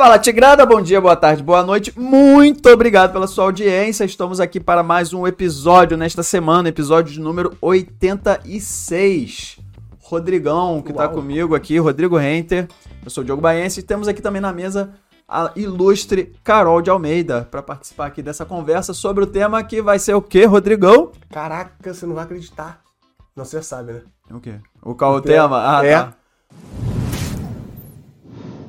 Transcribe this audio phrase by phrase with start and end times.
[0.00, 1.92] Fala Tigrada, bom dia, boa tarde, boa noite.
[1.94, 4.02] Muito obrigado pela sua audiência.
[4.02, 9.58] Estamos aqui para mais um episódio nesta semana, episódio de número 86.
[9.98, 12.66] Rodrigão, que está comigo aqui, Rodrigo Renter.
[13.04, 14.94] Eu sou o Diogo Baense e temos aqui também na mesa
[15.28, 19.98] a ilustre Carol de Almeida para participar aqui dessa conversa sobre o tema que vai
[19.98, 21.12] ser o quê, Rodrigão?
[21.30, 22.80] Caraca, você não vai acreditar.
[23.36, 24.00] Não, você já sabe, né?
[24.30, 24.54] O quê?
[24.82, 25.78] O qual o tema?
[25.78, 25.94] Ah, é.
[25.94, 26.14] tá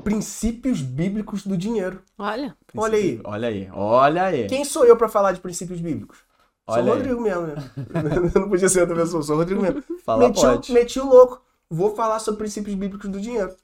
[0.01, 2.01] princípios bíblicos do dinheiro.
[2.17, 2.55] Olha.
[2.75, 3.21] Olha aí.
[3.23, 3.69] Olha aí.
[3.73, 4.47] Olha aí.
[4.47, 6.19] Quem sou eu para falar de princípios bíblicos?
[6.67, 7.55] Olha sou o Rodrigo mesmo, né?
[8.35, 9.83] não podia ser outra pessoa, sou o Rodrigo mesmo.
[10.05, 10.71] Fala meti, pode.
[10.71, 11.41] meti o louco.
[11.69, 13.55] Vou falar sobre princípios bíblicos do dinheiro.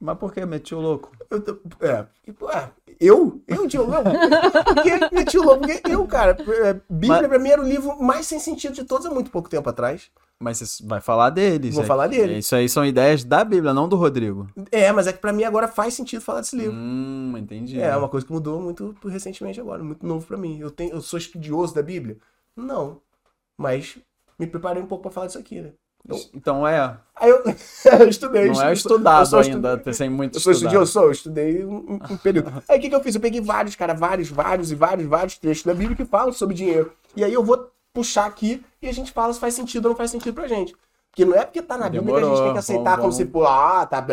[0.00, 1.12] Mas por que meti o louco?
[1.30, 2.06] Eu, é,
[2.56, 2.68] é,
[2.98, 3.40] eu?
[3.46, 3.92] Eu, Diogo?
[3.92, 5.60] Por que meti o louco?
[5.60, 7.40] Porque eu, cara, é, Bíblia Mas...
[7.40, 10.10] pra o livro mais sem sentido de todos há muito pouco tempo atrás.
[10.42, 11.72] Mas você vai falar deles.
[11.72, 12.38] Vou é, falar dele.
[12.38, 14.48] Isso aí são ideias da Bíblia, não do Rodrigo.
[14.72, 16.74] É, mas é que pra mim agora faz sentido falar desse livro.
[16.74, 17.80] Hum, entendi.
[17.80, 20.58] É, uma coisa que mudou muito recentemente agora, muito novo pra mim.
[20.58, 22.16] Eu, tenho, eu sou estudioso da Bíblia?
[22.56, 23.00] Não.
[23.56, 23.96] Mas
[24.36, 25.70] me preparei um pouco pra falar disso aqui, né?
[26.04, 26.98] Então, então é.
[27.14, 27.44] Aí eu,
[28.00, 28.50] eu estudei.
[28.50, 32.16] Não é estudado ainda, estudei, sem muito Eu sou estudioso, sou, eu estudei um, um
[32.16, 32.52] período.
[32.68, 33.14] Aí o que, que eu fiz?
[33.14, 36.56] Eu peguei vários, cara, vários, vários e vários, vários trechos da Bíblia que falam sobre
[36.56, 36.92] dinheiro.
[37.14, 39.96] E aí eu vou puxar aqui e a gente fala se faz sentido ou não
[39.96, 40.74] faz sentido pra gente.
[41.10, 43.12] Porque não é porque tá na Bíblia que a gente tem que aceitar vamos, como
[43.12, 43.16] vamos.
[43.16, 44.04] se, pô, ah, tá.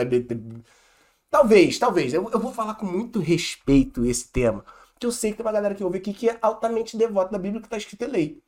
[1.30, 2.14] Talvez, talvez.
[2.14, 4.66] Eu, eu vou falar com muito respeito esse tema.
[4.94, 7.40] Porque eu sei que tem uma galera que ouve aqui que é altamente devota da
[7.40, 8.44] Bíblia que tá escrito em lei.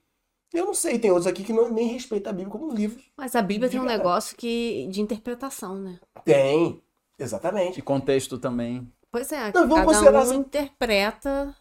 [0.54, 3.02] Eu não sei, tem outros aqui que não, nem respeitam a Bíblia como um livro.
[3.16, 5.98] Mas a Bíblia tem um negócio que, de interpretação, né?
[6.26, 6.82] Tem,
[7.18, 7.80] exatamente.
[7.80, 8.92] E contexto também.
[9.10, 10.36] Pois é, não, vamos cada um assim...
[10.36, 11.56] interpreta.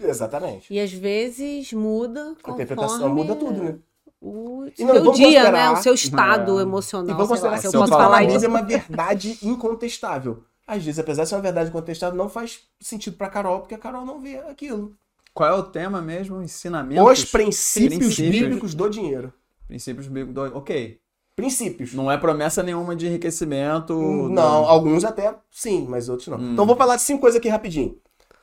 [0.00, 0.72] Exatamente.
[0.72, 2.34] E às vezes muda.
[2.44, 3.78] A interpretação muda tudo, né?
[4.20, 5.70] o não, seu dia, né?
[5.70, 6.62] O seu estado é.
[6.62, 7.10] emocional.
[7.10, 8.44] E vamos considerar lá, que eu posso falar isso.
[8.44, 10.42] é uma verdade incontestável.
[10.66, 13.78] Às vezes, apesar de ser uma verdade incontestável, não faz sentido para Carol, porque a
[13.78, 14.94] Carol não vê aquilo.
[15.32, 16.42] Qual é o tema mesmo?
[16.42, 17.02] Ensinamento.
[17.02, 19.32] Os princípios, princípios bíblicos do dinheiro.
[19.66, 20.58] Princípios bíblicos do.
[20.58, 21.00] Ok.
[21.36, 21.94] Princípios.
[21.94, 23.94] Não é promessa nenhuma de enriquecimento.
[23.94, 24.64] Não, não.
[24.68, 26.38] alguns até sim, mas outros não.
[26.38, 26.52] Hum.
[26.52, 27.96] Então vou falar de cinco coisas aqui rapidinho.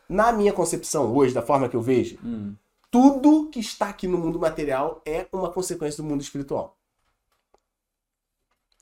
[0.08, 2.56] Na minha concepção hoje, da forma que eu vejo, hum
[2.96, 6.78] tudo que está aqui no mundo material é uma consequência do mundo espiritual.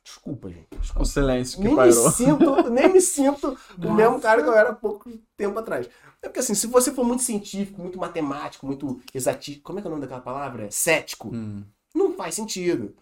[0.04, 0.68] Desculpa, gente.
[0.70, 1.02] Desculpa.
[1.02, 1.76] O silêncio que nem.
[1.76, 5.90] Me sinto, nem me sinto o mesmo cara que eu era há pouco tempo atrás.
[6.22, 9.88] É porque assim, se você for muito científico, muito matemático, muito exatístico, como é que
[9.88, 10.70] é o nome daquela palavra?
[10.70, 11.30] Cético.
[11.34, 11.64] Hum.
[11.96, 12.96] Não faz sentido.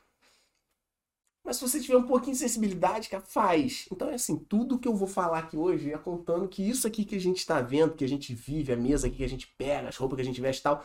[1.44, 3.88] Mas se você tiver um pouquinho de sensibilidade, cara, faz.
[3.92, 7.04] Então é assim, tudo que eu vou falar aqui hoje é contando que isso aqui
[7.04, 9.48] que a gente está vendo, que a gente vive, a mesa aqui que a gente
[9.58, 10.84] pega, as roupas que a gente veste e tal,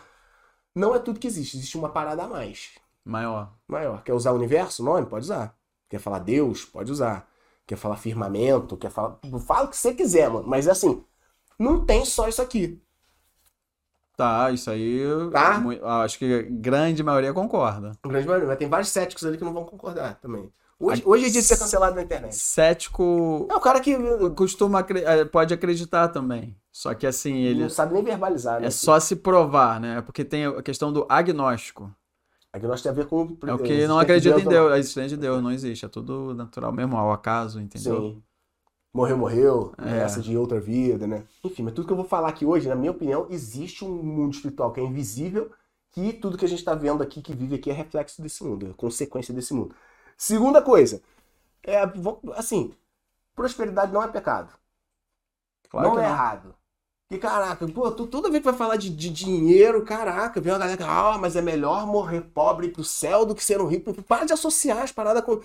[0.75, 1.57] não é tudo que existe.
[1.57, 2.71] Existe uma parada a mais.
[3.05, 3.53] Maior.
[3.69, 4.03] Maior.
[4.03, 4.83] Quer usar o universo?
[4.83, 5.07] Nome?
[5.07, 5.57] Pode usar.
[5.89, 6.65] Quer falar Deus?
[6.65, 7.29] Pode usar.
[7.67, 8.77] Quer falar firmamento?
[8.77, 9.19] Quer falar.
[9.47, 10.47] Fala o que você quiser, mano.
[10.49, 11.05] Mas é assim,
[11.59, 12.83] não tem só isso aqui.
[14.17, 15.03] Tá, isso aí.
[15.31, 15.63] Tá?
[16.03, 17.93] Acho que a grande maioria concorda.
[18.03, 20.51] A grande maioria, mas tem vários céticos ali que não vão concordar também.
[20.79, 22.35] Hoje, hoje é dia de ser cancelado na internet.
[22.35, 23.47] Cético.
[23.51, 23.97] É o cara que.
[24.35, 26.57] Costuma, é, pode acreditar também.
[26.73, 27.63] Só que assim, ele.
[27.63, 28.67] Não sabe nem verbalizar, né?
[28.67, 30.01] É só se provar, né?
[30.03, 31.95] Porque tem a questão do agnóstico.
[32.53, 33.37] Agnóstico tem a ver com.
[33.47, 34.73] É o que não acredita em Deus.
[34.73, 35.85] A existência de Deus não existe.
[35.85, 38.13] É tudo natural mesmo, ao acaso, entendeu?
[38.13, 38.23] Sim
[38.97, 39.99] morreu, morreu, é.
[39.99, 41.25] essa de outra vida, né?
[41.45, 44.35] Enfim, mas tudo que eu vou falar aqui hoje, na minha opinião, existe um mundo
[44.35, 45.51] espiritual que é invisível,
[45.93, 48.71] que tudo que a gente está vendo aqui, que vive aqui, é reflexo desse mundo,
[48.71, 49.75] é consequência desse mundo.
[50.17, 51.03] Segunda coisa,
[51.63, 51.83] é,
[52.35, 52.73] assim,
[53.35, 54.53] prosperidade não é pecado.
[55.69, 56.09] Claro não é não.
[56.09, 56.55] errado.
[57.11, 60.59] E caraca, pô, tu, toda vez que vai falar de, de dinheiro, caraca, vem uma
[60.59, 63.93] galera que, ah, mas é melhor morrer pobre pro céu do que ser um rico.
[64.03, 65.41] Para de associar as paradas com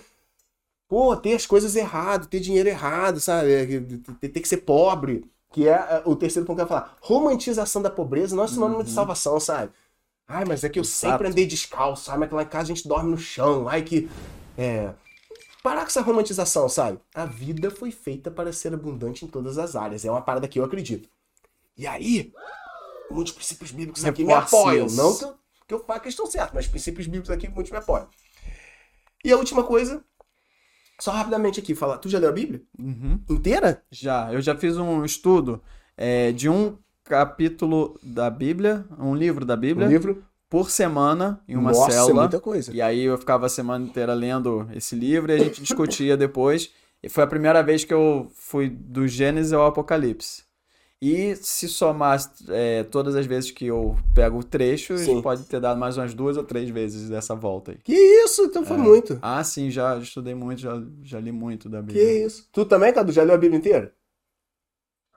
[0.92, 3.50] pô, ter as coisas errado, ter dinheiro errado, sabe?
[3.50, 6.98] É, ter, que ser pobre, que é, é o terceiro ponto que eu ia falar.
[7.00, 8.84] Romantização da pobreza não é sinônimo uhum.
[8.84, 9.72] de salvação, sabe?
[10.28, 11.12] Ai, mas é que eu Exato.
[11.12, 12.18] sempre andei descalço, sabe?
[12.18, 13.70] Mas que lá em casa a gente dorme no chão.
[13.70, 14.06] Ai, que.
[14.58, 14.92] É.
[15.62, 16.98] Parar com essa romantização, sabe?
[17.14, 20.04] A vida foi feita para ser abundante em todas as áreas.
[20.04, 21.08] É uma parada que eu acredito.
[21.74, 22.34] E aí,
[23.10, 24.88] muitos princípios bíblicos aqui me apoiam.
[24.88, 25.34] Não que eu,
[25.68, 28.08] que eu faça a questão certa, mas princípios bíblicos aqui muitos me apoiam.
[29.24, 30.04] E a última coisa
[31.02, 31.98] só rapidamente aqui, falar.
[31.98, 32.62] Tu já leu a Bíblia?
[32.78, 33.18] Uhum.
[33.28, 33.82] Inteira?
[33.90, 34.32] Já.
[34.32, 35.60] Eu já fiz um estudo
[35.96, 39.88] é, de um capítulo da Bíblia, um livro da Bíblia.
[39.88, 40.22] Um livro?
[40.48, 42.22] Por semana, em uma Nossa, é célula.
[42.22, 42.72] muita coisa.
[42.72, 46.70] E aí eu ficava a semana inteira lendo esse livro e a gente discutia depois.
[47.02, 50.44] E foi a primeira vez que eu fui do Gênesis ao Apocalipse.
[51.04, 52.16] E se somar
[52.48, 56.36] é, todas as vezes que eu pego o trecho, pode ter dado mais umas duas
[56.36, 57.78] ou três vezes dessa volta aí.
[57.78, 58.44] Que isso?
[58.44, 58.80] Então foi é.
[58.80, 59.18] muito.
[59.20, 62.04] Ah, sim, já estudei muito, já, já li muito da Bíblia.
[62.04, 62.48] Que isso?
[62.52, 63.92] Tu também, Cadu, já leu a Bíblia inteira?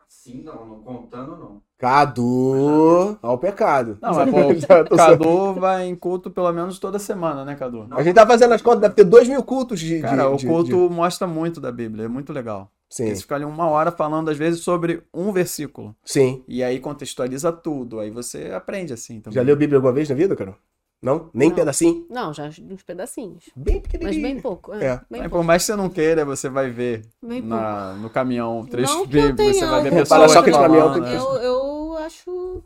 [0.07, 1.61] Sim, não, não contando não.
[1.77, 3.99] Cadu, ao pecado.
[4.01, 7.87] Não, mas pô, Cadu vai em culto pelo menos toda semana, né, Cadu?
[7.91, 10.01] A gente tá fazendo as contas, deve ter dois mil cultos de.
[10.01, 10.95] Cara, de, o culto de...
[10.95, 12.71] mostra muito da Bíblia, é muito legal.
[12.89, 13.05] Sim.
[13.05, 15.95] Eles ficam ali uma hora falando, às vezes, sobre um versículo.
[16.03, 16.43] Sim.
[16.47, 17.99] E aí contextualiza tudo.
[17.99, 19.35] Aí você aprende assim também.
[19.35, 20.55] Já leu Bíblia alguma vez na vida, cara?
[21.01, 21.29] Não?
[21.33, 21.55] Nem não.
[21.55, 22.05] pedacinho?
[22.09, 23.43] Não, já uns pedacinhos.
[23.55, 24.21] Bem pequenininho.
[24.21, 24.73] Mas bem pouco.
[24.73, 25.01] É, é.
[25.09, 25.37] Bem pouco.
[25.37, 29.65] Por mais que você não queira, você vai ver na, no caminhão trechos bíblicos, você
[29.65, 30.45] vai ver pessoas falando.
[30.45, 31.15] De caminhão, né?
[31.15, 32.63] eu, eu acho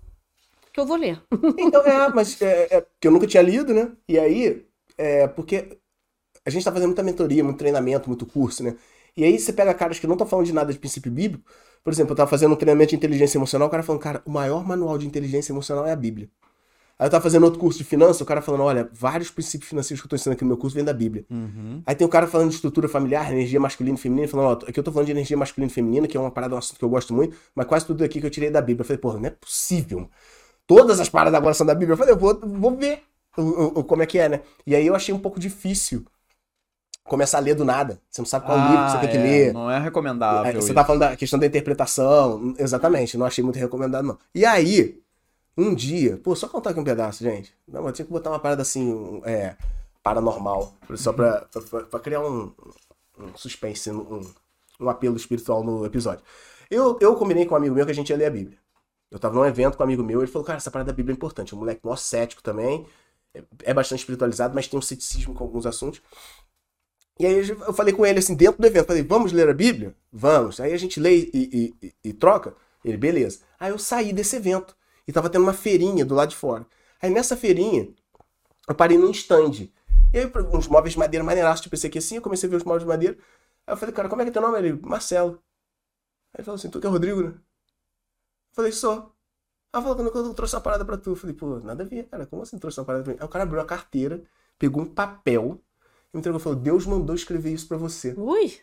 [0.71, 1.21] que eu vou ler.
[1.57, 3.91] Então, é, mas é, é, porque eu nunca tinha lido, né?
[4.07, 4.65] E aí,
[4.97, 5.77] é, porque
[6.45, 8.75] a gente tá fazendo muita mentoria, muito treinamento, muito curso, né?
[9.19, 11.43] E aí você pega caras que não estão falando de nada de princípio bíblico.
[11.83, 14.31] Por exemplo, eu tava fazendo um treinamento de inteligência emocional, o cara falando, cara, o
[14.31, 16.29] maior manual de inteligência emocional é a Bíblia.
[16.97, 19.99] Aí eu tava fazendo outro curso de finanças, o cara falando, olha, vários princípios financeiros
[19.99, 21.25] que eu tô ensinando aqui no meu curso vêm da Bíblia.
[21.29, 21.83] Uhum.
[21.85, 24.79] Aí tem o cara falando de estrutura familiar, energia masculina e feminina, falando, ó, aqui
[24.79, 26.85] eu tô falando de energia masculina e feminina, que é uma parada, um assunto que
[26.85, 28.83] eu gosto muito, mas quase tudo aqui que eu tirei da Bíblia.
[28.83, 30.09] Eu falei, porra, não é possível.
[30.65, 31.93] Todas as paradas agora são da Bíblia.
[31.93, 33.01] Eu falei, eu vou, vou ver
[33.37, 34.41] o, o, como é que é, né?
[34.65, 36.05] E aí eu achei um pouco difícil
[37.09, 37.99] começar a ler do nada.
[38.09, 39.21] Você não sabe qual ah, livro que você tem que é.
[39.21, 39.53] ler.
[39.53, 40.53] Não é recomendável.
[40.53, 40.73] Você isso.
[40.73, 42.55] tá falando da questão da interpretação.
[42.57, 44.17] Exatamente, não achei muito recomendado, não.
[44.33, 45.01] E aí,
[45.57, 47.53] um dia, pô, só contar aqui um pedaço, gente.
[47.67, 49.55] Não, eu tinha que botar uma parada assim, é,
[50.01, 52.53] paranormal, só pra, pra, pra criar um,
[53.19, 54.21] um suspense, um,
[54.79, 56.23] um apelo espiritual no episódio.
[56.71, 58.57] Eu, eu combinei com um amigo meu que a gente ia ler a Bíblia.
[59.11, 61.13] Eu tava num evento com um amigo meu, ele falou, cara, essa parada da Bíblia
[61.13, 61.53] é importante.
[61.53, 62.85] Um moleque mó cético também,
[63.33, 66.01] é, é bastante espiritualizado, mas tem um ceticismo com alguns assuntos.
[67.19, 69.93] E aí eu falei com ele assim, dentro do evento, falei, vamos ler a Bíblia?
[70.11, 70.59] Vamos.
[70.61, 72.55] Aí a gente lê e, e, e, e troca.
[72.83, 73.41] Ele, beleza.
[73.59, 74.75] Aí eu saí desse evento
[75.05, 76.65] e tava tendo uma feirinha do lado de fora.
[77.01, 77.89] Aí nessa feirinha,
[78.67, 79.69] eu parei num stand.
[80.13, 82.55] E aí, uns móveis de madeira maneiraços, tipo esse aqui assim, eu comecei a ver
[82.55, 83.17] os móveis de madeira.
[83.67, 84.57] Aí eu falei, cara, como é que é teu nome?
[84.57, 85.33] Ele, Marcelo.
[86.33, 87.29] Aí ele falou assim, tu que é Rodrigo, né?
[87.29, 89.13] Eu falei, só.
[89.73, 91.11] Aí falou, quando eu trouxe uma parada pra tu.
[91.11, 93.19] Eu falei, pô, nada a ver, cara, como assim trouxe uma parada pra mim?
[93.19, 94.23] Aí o cara abriu a carteira,
[94.57, 95.61] pegou um papel,
[96.13, 98.13] e me entregou e falou, Deus mandou escrever isso pra você.
[98.17, 98.59] Ui!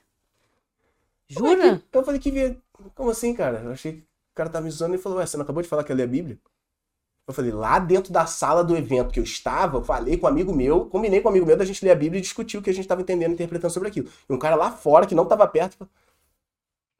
[1.28, 1.82] Jura?
[1.88, 2.56] Então eu falei que,
[2.94, 3.60] como assim, cara?
[3.60, 4.06] Eu achei que
[4.36, 6.02] cara tava me zoando e falou, ué, você não acabou de falar que ia ler
[6.04, 6.38] a Bíblia?
[7.26, 10.28] Eu falei, lá dentro da sala do evento que eu estava, eu falei com um
[10.28, 12.62] amigo meu, combinei com um amigo meu da gente ler a Bíblia e discutir o
[12.62, 14.08] que a gente estava entendendo, interpretando sobre aquilo.
[14.28, 15.88] E um cara lá fora, que não estava perto,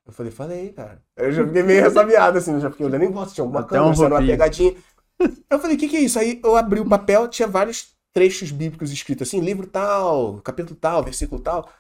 [0.04, 1.00] eu falei, falei, cara.
[1.14, 4.14] Eu já fiquei meio ressabiado, assim, já fiquei olhando em volta, tinha alguma Até câmera,
[4.14, 4.74] um uma pegadinha.
[5.48, 6.18] Eu falei, o que, que é isso?
[6.18, 11.04] Aí eu abri o papel, tinha vários trechos bíblicos escritos assim, livro tal, capítulo tal,
[11.04, 11.70] versículo tal.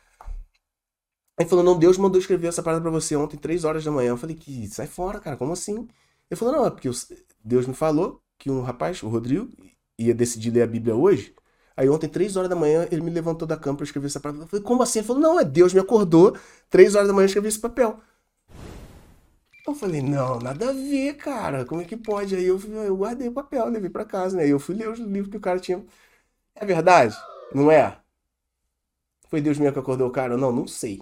[1.40, 4.10] Aí falou, não, Deus mandou escrever essa parada pra você ontem, três horas da manhã.
[4.10, 5.88] Eu falei, que sai fora, cara, como assim?
[6.30, 6.90] Ele falou, não, é porque
[7.42, 9.48] Deus me falou que um rapaz, o Rodrigo,
[9.98, 11.34] ia decidir ler a Bíblia hoje.
[11.74, 14.42] Aí ontem, três horas da manhã, ele me levantou da cama pra escrever essa parada.
[14.42, 14.98] Eu falei, como assim?
[14.98, 16.36] Ele falou, não, é Deus me acordou,
[16.68, 17.98] três horas da manhã eu escrevi esse papel.
[19.66, 22.36] Eu falei, não, nada a ver, cara, como é que pode?
[22.36, 24.42] Aí eu, eu guardei o papel, levei pra casa, né?
[24.44, 25.82] Aí eu fui ler os livros que o cara tinha.
[26.56, 27.16] É verdade?
[27.54, 27.96] Não é?
[29.28, 30.36] Foi Deus mesmo que acordou o cara?
[30.36, 31.00] Não, não sei.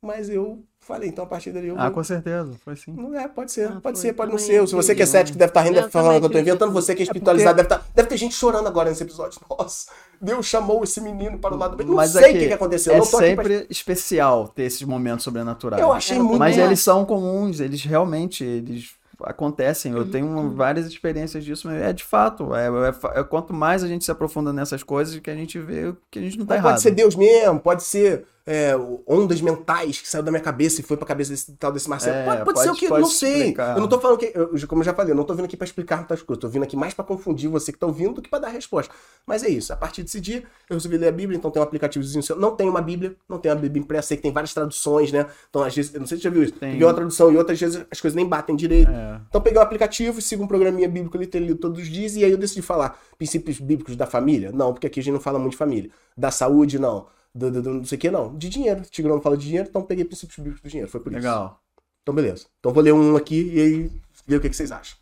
[0.00, 1.76] Mas eu falei, então a partir dali eu.
[1.78, 2.92] Ah, com certeza, foi sim.
[2.92, 4.68] Não é, pode ser, ah, pode ser, pode não ser.
[4.68, 6.72] Se você que é cético deve estar rindo, deve estar falando que eu tô inventando,
[6.72, 7.74] você que é espiritualizado, é porque...
[7.74, 9.40] deve, estar, deve ter gente chorando agora nesse episódio.
[9.48, 11.86] Nossa, Deus chamou esse menino para o lado bem.
[11.86, 12.92] Não Mas sei o que, que aconteceu.
[12.92, 13.66] É sempre pra...
[13.70, 15.82] especial ter esses momentos sobrenaturais.
[15.82, 16.38] Eu achei muito.
[16.38, 18.94] Mas eles são comuns, eles realmente, eles
[19.26, 19.92] acontecem.
[19.92, 20.54] Eu tenho uhum.
[20.54, 22.54] várias experiências disso, mas é de fato.
[22.54, 25.94] É, é, é, quanto mais a gente se aprofunda nessas coisas que a gente vê
[26.10, 26.72] que a gente não tá errado.
[26.72, 28.74] Pode ser Deus mesmo, pode ser é,
[29.06, 32.16] ondas mentais que saiu da minha cabeça e foi pra cabeça desse tal desse Marcelo.
[32.16, 33.36] É, pode, pode, ser o que, não sei.
[33.36, 33.76] Explicar.
[33.76, 35.56] Eu não tô falando que, eu, como eu já falei, eu não tô vindo aqui
[35.56, 38.22] pra explicar muitas coisas, tô vindo aqui mais para confundir você que tá ouvindo do
[38.22, 38.92] que para dar resposta.
[39.26, 41.64] Mas é isso, a partir desse dia eu resolvi ler a Bíblia, então tem um
[41.64, 42.36] aplicativozinho seu.
[42.36, 45.26] Não tem uma Bíblia, não tem uma Bíblia impressa, sei que tem várias traduções, né?
[45.48, 46.72] Então às vezes, eu não sei se você já viu isso, tem.
[46.72, 48.90] peguei uma tradução e outras vezes as coisas nem batem direito.
[48.90, 49.20] É.
[49.26, 52.30] Então peguei um aplicativo, sigo um programinha bíblico ali, lido todos os dias, e aí
[52.30, 54.52] eu decidi falar princípios bíblicos da família?
[54.52, 55.90] Não, porque aqui a gente não fala muito de família.
[56.14, 58.36] Da saúde, não do, do, do, não sei o que, não.
[58.36, 58.80] De dinheiro.
[58.80, 60.90] O Tigrão fala de dinheiro, então peguei princípios bíblicos do dinheiro.
[60.90, 61.18] Foi por isso.
[61.18, 61.60] Legal.
[62.02, 62.46] Então, beleza.
[62.60, 63.92] Então vou ler um aqui e aí
[64.26, 64.96] ver o que, que vocês acham.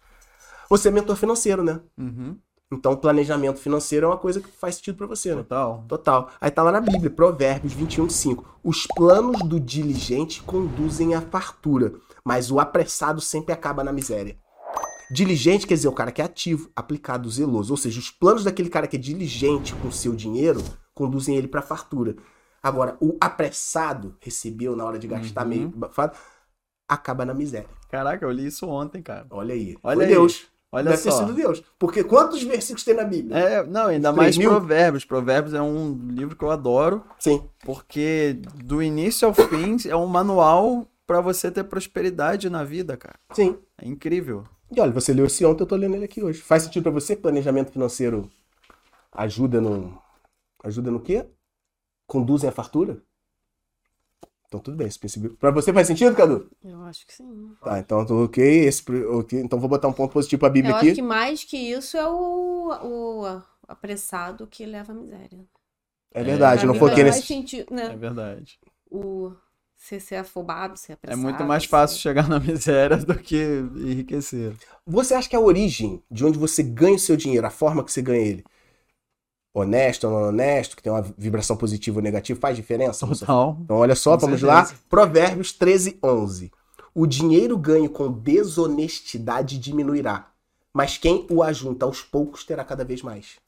[0.70, 1.80] Você é mentor financeiro, né?
[1.98, 2.36] Uhum.
[2.72, 5.42] Então, planejamento financeiro é uma coisa que faz sentido para você, né?
[5.42, 5.84] Total.
[5.86, 6.30] Total.
[6.40, 8.60] Aí tá lá na Bíblia, Provérbios 21, 5.
[8.64, 11.92] Os planos do diligente conduzem à fartura,
[12.24, 14.38] mas o apressado sempre acaba na miséria.
[15.10, 17.74] Diligente quer dizer o cara que é ativo, aplicado, zeloso.
[17.74, 20.62] Ou seja, os planos daquele cara que é diligente com o seu dinheiro
[20.94, 22.16] conduzem ele para fartura.
[22.62, 25.48] Agora, o apressado recebeu na hora de gastar uhum.
[25.48, 25.74] meio
[26.88, 27.68] acaba na miséria.
[27.90, 29.26] Caraca, eu li isso ontem, cara.
[29.30, 29.76] Olha aí.
[29.82, 30.10] Olha Foi aí.
[30.10, 30.46] Deus.
[30.70, 31.10] Olha Deve só.
[31.10, 31.62] ter sido Deus.
[31.78, 33.36] Porque quantos versículos tem na Bíblia?
[33.36, 34.50] É, não, ainda mais mil?
[34.50, 35.04] Provérbios.
[35.04, 37.04] Provérbios é um livro que eu adoro.
[37.18, 37.42] Sim.
[37.64, 43.18] Porque do início ao fim é um manual para você ter prosperidade na vida, cara.
[43.32, 43.58] Sim.
[43.76, 44.44] É incrível.
[44.74, 46.40] E olha, você leu esse ontem, eu tô lendo ele aqui hoje.
[46.40, 48.30] Faz sentido para você que planejamento financeiro
[49.12, 50.00] ajuda no.
[50.62, 51.26] Ajuda no quê?
[52.06, 53.02] Conduzem à fartura?
[54.46, 55.34] Então tudo bem, esse princípio.
[55.36, 56.50] Pra você faz sentido, Cadu?
[56.62, 57.56] Eu acho que sim.
[57.62, 58.44] Tá, então tô ok.
[58.66, 59.40] Esse, ok.
[59.40, 60.86] Então vou botar um ponto positivo pra Bíblia Eu aqui.
[60.88, 65.46] acho que mais que isso é o, o apressado que leva à miséria.
[66.12, 67.26] É verdade, Pra não faz mais nesse.
[67.28, 67.86] sentido, né?
[67.86, 68.60] É verdade.
[68.90, 69.32] O
[69.74, 71.22] ser, ser afobado, ser É apressado.
[71.22, 73.36] muito mais ser- fácil chegar na miséria do que
[73.76, 74.54] enriquecer.
[74.86, 77.90] Você acha que a origem de onde você ganha o seu dinheiro, a forma que
[77.90, 78.44] você ganha ele,
[79.54, 83.06] honesto ou não honesto, que tem uma vibração positiva ou negativa, faz diferença?
[83.06, 83.58] Total.
[83.62, 84.72] Então, olha só, Com vamos certeza.
[84.72, 84.78] lá.
[84.88, 86.50] Provérbios 13, 11.
[86.94, 90.28] O dinheiro ganho com desonestidade diminuirá,
[90.72, 93.41] mas quem o ajunta aos poucos terá cada vez mais.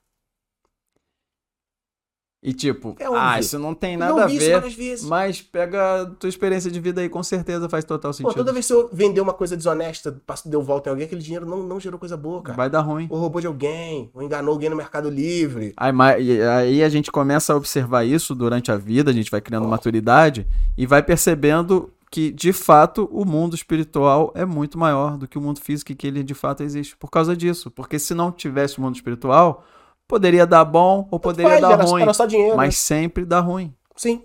[2.47, 4.61] E tipo, É ah, isso não tem nada a isso ver.
[4.69, 5.03] vezes.
[5.09, 8.35] Mas pega a tua experiência de vida aí, com certeza faz total Pô, sentido.
[8.35, 11.63] toda vez que eu vender uma coisa desonesta, deu volta em alguém, aquele dinheiro não,
[11.63, 12.55] não gerou coisa boa, cara.
[12.55, 13.07] Vai dar ruim.
[13.09, 15.73] Ou roubou de alguém, ou enganou alguém no Mercado Livre.
[15.75, 19.31] Aí, ma- e aí a gente começa a observar isso durante a vida, a gente
[19.31, 20.47] vai criando maturidade
[20.77, 25.41] e vai percebendo que, de fato, o mundo espiritual é muito maior do que o
[25.41, 26.95] mundo físico e que ele de fato existe.
[26.97, 27.71] Por causa disso.
[27.71, 29.65] Porque se não tivesse o mundo espiritual,
[30.09, 32.03] poderia dar bom ou poderia Faz, dar era, ruim.
[32.03, 32.57] era só dinheiro.
[32.57, 33.67] Mas sempre dá ruim.
[33.67, 33.73] né?
[33.97, 34.23] Sim,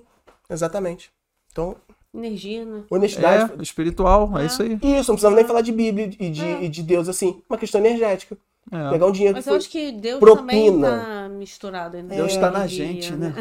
[0.50, 1.12] exatamente.
[1.52, 1.76] Então,
[2.14, 2.84] Energia, né?
[2.90, 3.54] honestidade.
[3.60, 4.46] É, espiritual, é, É.
[4.48, 4.74] isso aí.
[4.82, 7.42] Isso, não precisamos nem falar de Bíblia e de, e de Deus assim.
[7.50, 8.36] Uma questão energética.
[8.72, 8.90] É.
[8.92, 9.58] Pegar um dinheiro Mas que eu foi...
[9.58, 10.46] acho que Deus propina.
[10.48, 12.16] também tá misturado né?
[12.16, 13.34] Deus É, tá na gente, né?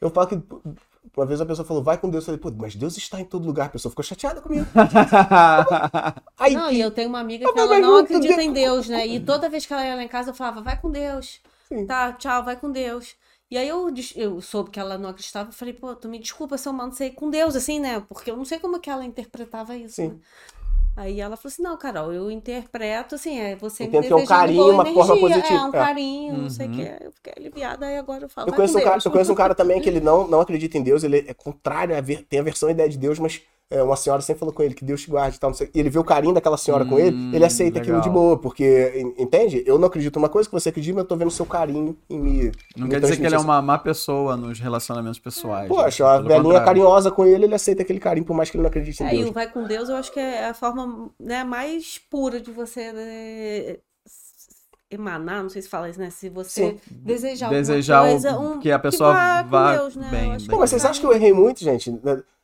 [0.00, 0.40] Eu falo que
[1.16, 2.22] uma vez a pessoa falou, vai com Deus.
[2.26, 3.66] Eu falei, pô, mas Deus está em todo lugar.
[3.66, 4.66] A pessoa ficou chateada comigo.
[6.38, 9.06] Aí, Não, e eu tenho uma amiga que ela não acredita Deus- em Deus, né?
[9.06, 11.40] E toda vez que ela ia lá em casa, eu falava, vai com Deus.
[11.68, 11.86] Sim.
[11.86, 13.14] Tá, tchau, vai com Deus.
[13.50, 16.56] E aí eu, eu soube que ela não acreditava, eu falei, pô, tu me desculpa
[16.56, 18.00] se eu ir com Deus, assim, né?
[18.08, 20.08] Porque eu não sei como que ela interpretava isso, Sim.
[20.08, 20.16] né?
[20.96, 24.16] Aí ela falou assim, não, Carol, eu interpreto, assim, é você Entendo me que é
[24.16, 25.88] um carinho, uma forma energia, positiva, É, um é.
[25.88, 26.70] carinho, não sei o Uhum.
[26.70, 26.82] que.
[26.82, 29.04] Eu fiquei aliviada, aí agora eu falo, eu conheço, com um cara, Deus.
[29.04, 31.96] eu conheço um cara também que ele não, não acredita em Deus, ele é contrário,
[31.96, 34.52] a ver- tem a versão e ideia de Deus, mas é, uma senhora sempre falou
[34.52, 35.50] com ele que Deus te guarde e tal.
[35.50, 37.98] não sei- E ele vê o carinho daquela senhora com ele, Hum, ele aceita aquilo
[37.98, 38.10] legal.
[38.10, 39.62] de boa, porque, en- entende?
[39.64, 41.96] Eu não acredito numa coisa que você acredita, mas eu tô vendo o seu carinho
[42.10, 42.52] em me.
[42.76, 45.68] Não quer dizer que ele é uma má pessoa nos relacionamentos pessoais.
[45.68, 46.10] Poxa, né?
[46.10, 46.64] a velhinha contrário.
[46.66, 49.14] carinhosa com ele, ele aceita aquele carinho, por mais que ele não acredite em É,
[49.14, 49.30] e Deus.
[49.30, 52.92] o vai com Deus, eu acho que é a forma né, mais pura de você
[52.92, 53.76] né,
[54.90, 56.10] emanar, não sei se fala isso, né?
[56.10, 56.80] Se você Sim.
[56.90, 60.08] desejar, Desejar coisa, um, que a pessoa vá vá com Deus, né?
[60.10, 60.46] bem, bem.
[60.48, 61.90] Pô, mas vocês acham que eu errei muito, gente?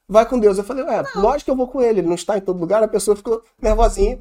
[0.08, 0.56] Vai com Deus.
[0.58, 2.82] Eu falei, ué, lógico que eu vou com ele, ele não está em todo lugar,
[2.82, 4.18] a pessoa ficou nervosinha.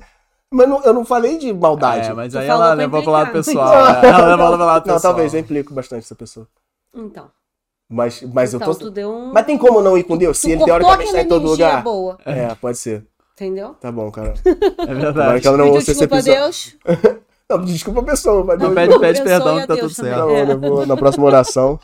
[0.51, 2.09] Mas não- eu não falei de maldade.
[2.09, 3.67] É, mas aí falou ela levou pro lado pessoal.
[4.01, 4.07] né?
[4.09, 5.13] Ela levou pro lado Não, pessoal.
[5.13, 6.47] talvez, eu implico bastante essa pessoa.
[6.95, 7.29] Então,
[7.89, 9.07] Mas, mas então eu tô.
[9.09, 9.31] um...
[9.33, 10.37] Mas tem como não ir com Deus?
[10.37, 11.83] Se tu ele teoricamente está em todo lugar?
[11.83, 13.05] boa, É, pode ser.
[13.33, 13.75] entendeu?
[13.81, 14.33] Tá bom, cara.
[14.45, 15.41] É Agora verdade.
[15.41, 16.39] que ela não ouça esse desculpa a episódio.
[16.41, 17.15] Deus.
[17.47, 20.17] Não, desculpa a pessoa, mas Não, Deus- pede, pede perdão que tá Deus tudo certo.
[20.19, 20.51] Não, É.
[20.51, 21.79] eu vou na próxima oração.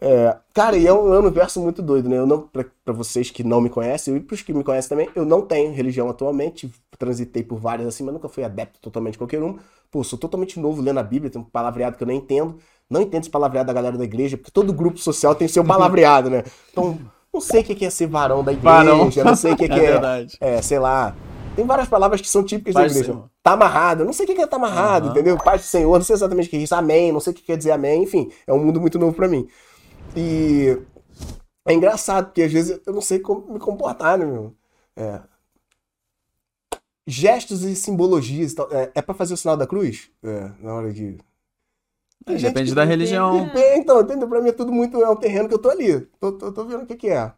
[0.00, 2.18] É, cara, e é um, é um universo muito doido, né?
[2.18, 5.08] Eu não, pra, pra vocês que não me conhecem, e pros que me conhecem também,
[5.14, 6.70] eu não tenho religião atualmente.
[6.98, 9.56] Transitei por várias assim, mas nunca fui adepto totalmente de qualquer um.
[9.90, 12.56] Pô, sou totalmente novo lendo a Bíblia, tem um palavreado que eu nem entendo.
[12.90, 16.30] Não entendo esse palavreado da galera da igreja, porque todo grupo social tem seu palavreado,
[16.30, 16.42] né?
[16.70, 16.98] Então,
[17.32, 19.10] não sei o que é ser varão da igreja, Varão.
[19.24, 19.78] não sei o que, É é.
[19.92, 20.36] verdade.
[20.40, 21.14] É, sei lá.
[21.54, 23.12] Tem várias palavras que são típicas Pai da igreja.
[23.12, 23.28] Senhor.
[23.42, 24.02] Tá amarrado.
[24.02, 25.12] Eu não sei o que é tá amarrado, Aham.
[25.12, 25.36] entendeu?
[25.38, 26.74] Pai do Senhor, não sei exatamente o que é isso.
[26.74, 28.02] Amém, não sei o que quer dizer amém.
[28.04, 29.46] Enfim, é um mundo muito novo pra mim.
[30.16, 30.80] E
[31.66, 34.54] é engraçado, porque às vezes eu não sei como me comportar, né, meu?
[34.96, 35.20] É.
[37.06, 38.52] Gestos e simbologias.
[38.52, 38.68] e tal.
[38.72, 40.10] É, é pra fazer o sinal da cruz?
[40.22, 41.18] É, na hora de.
[42.26, 43.50] É, depende da não religião.
[43.54, 44.28] É, então, entendeu?
[44.28, 45.02] Pra mim é tudo muito.
[45.02, 46.00] É um terreno que eu tô ali.
[46.20, 47.32] Tô, tô, tô vendo o que, que é.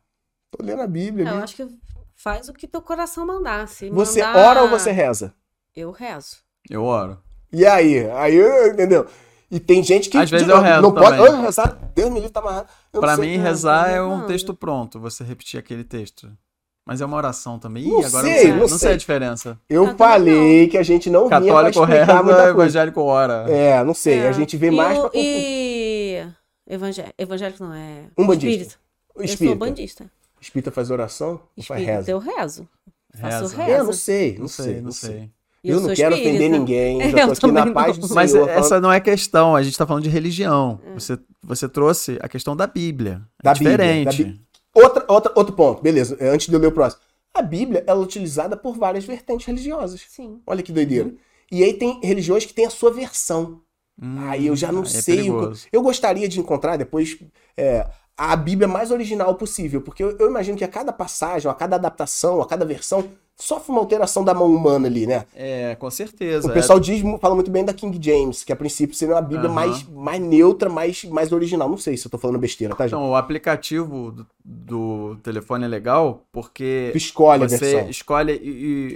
[0.50, 1.28] Tô lendo a Bíblia.
[1.28, 1.68] Eu acho que
[2.16, 3.68] faz o que teu coração mandar.
[3.68, 5.32] Se Você mandar- ora ou você reza?
[5.76, 6.38] Eu rezo.
[6.68, 7.22] Eu oro.
[7.52, 8.10] E aí?
[8.10, 8.36] Aí,
[8.72, 9.06] entendeu?
[9.50, 10.16] E tem gente que.
[10.16, 11.16] Às vezes eu rezo Não pode.
[11.16, 11.35] também.
[11.35, 11.78] Ah, rezar.
[11.95, 12.69] Deus me livre, tá amarrado.
[12.92, 14.26] Não Pra mim, não, rezar não, é um não.
[14.26, 15.00] texto pronto.
[15.00, 16.30] Você repetir aquele texto.
[16.87, 17.85] Mas é uma oração também.
[17.85, 18.92] Ih, Não agora sei, não sei, não não sei sei.
[18.92, 19.59] a diferença.
[19.69, 22.50] Eu também falei que a gente não vinha pra Católico explicar reza, muita coisa.
[22.50, 23.45] evangélico ora.
[23.50, 24.19] É, não sei.
[24.21, 24.28] É.
[24.28, 25.21] A gente vê e mais o- pra.
[25.21, 26.26] E.
[26.69, 28.04] Evangé- Evangélico não, é.
[28.16, 28.49] Um bandista.
[28.49, 28.75] Espírita.
[29.14, 29.57] O Eu sou espírita.
[29.57, 30.11] bandista.
[30.40, 32.11] Espírita faz oração ou faz Espírita, reza?
[32.12, 32.69] eu rezo.
[33.21, 33.57] Faço Reza.
[33.57, 33.73] rezo.
[33.80, 35.30] Eu não sei, não, Não sei, sei, não sei.
[35.62, 36.37] E Eu, não quero espírita.
[36.38, 37.00] ofender ninguém.
[37.02, 38.09] Eu já Eu tô aqui na paz não.
[38.09, 38.47] do Mas Senhor.
[38.47, 40.81] falando essa não é questão, a gente tá falando de religião.
[40.95, 43.21] Você, você trouxe a questão da Bíblia.
[43.40, 44.25] É Da Bíblia, diferente.
[44.25, 44.40] da Bí-
[44.73, 46.17] Outra, outra, outro ponto, beleza.
[46.21, 47.02] é, Antes de eu ler o próximo.
[47.35, 50.00] A Bíblia ela é utilizada por várias vertentes religiosas.
[50.09, 50.40] Sim.
[50.47, 51.12] Olha que doideira.
[51.50, 53.61] E aí tem religiões que têm a sua versão.
[54.00, 55.14] Hum, Aí eu já não é sei.
[55.14, 55.67] o que- perigoso.
[55.73, 57.19] eu gostaria de encontrar depois
[57.57, 57.87] é,
[58.17, 61.76] a Bíblia mais original possível, porque eu, eu imagino que a cada passagem, a cada
[61.76, 63.09] adaptação, a cada versão,
[63.40, 65.25] sofre uma alteração da mão humana ali, né?
[65.35, 66.49] É, com certeza.
[66.49, 69.47] O pessoal diz, fala muito bem da King James, que a princípio seria uma Bíblia
[69.49, 69.54] Aham.
[69.54, 71.68] mais, mais neutra, mais, mais original.
[71.68, 72.97] Não sei se eu tô falando besteira, tá, gente?
[72.97, 77.90] Então, o aplicativo do, do telefone é legal porque tu escolhe a você versão.
[77.90, 78.49] escolhe e,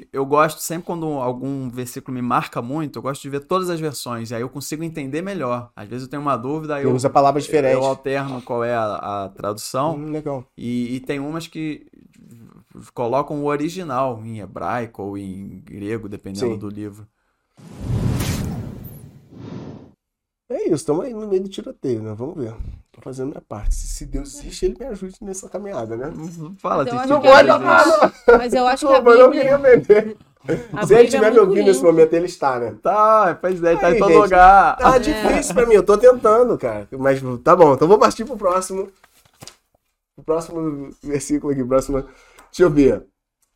[0.04, 3.70] e eu gosto sempre quando algum versículo me marca muito, eu gosto de ver todas
[3.70, 5.70] as versões, e aí eu consigo entender melhor.
[5.74, 7.78] Às vezes eu tenho uma dúvida, aí eu, usa palavras diferentes.
[7.78, 10.44] eu alterno qual é a, a tradução, Hum, legal.
[10.56, 11.86] e, e tem umas que
[12.92, 16.58] colocam o original em hebraico ou em grego, dependendo Sim.
[16.58, 17.06] do livro.
[20.48, 22.14] É isso, estamos aí no meio do tiroteio, né?
[22.16, 22.54] Vamos ver.
[22.92, 23.74] Tô fazendo minha parte.
[23.74, 26.12] Se, Deus existe, ele me ajude nessa caminhada, né?
[26.58, 27.08] Fala, Mas eu Titi.
[27.08, 29.56] Não pode falar, Mas eu acho que a Mas eu Bíblia.
[29.56, 32.76] a Se ele Bíblia estiver é me ouvindo nesse momento, ele está, né?
[32.82, 34.22] Tá, pois é, tá Aí, em todo gente.
[34.22, 34.76] lugar.
[34.76, 36.86] Tá difícil pra mim, eu tô tentando, cara.
[36.92, 38.88] Mas tá bom, então vou partir pro próximo.
[40.16, 42.04] O próximo versículo aqui, próximo.
[42.54, 43.04] Deixa eu ver.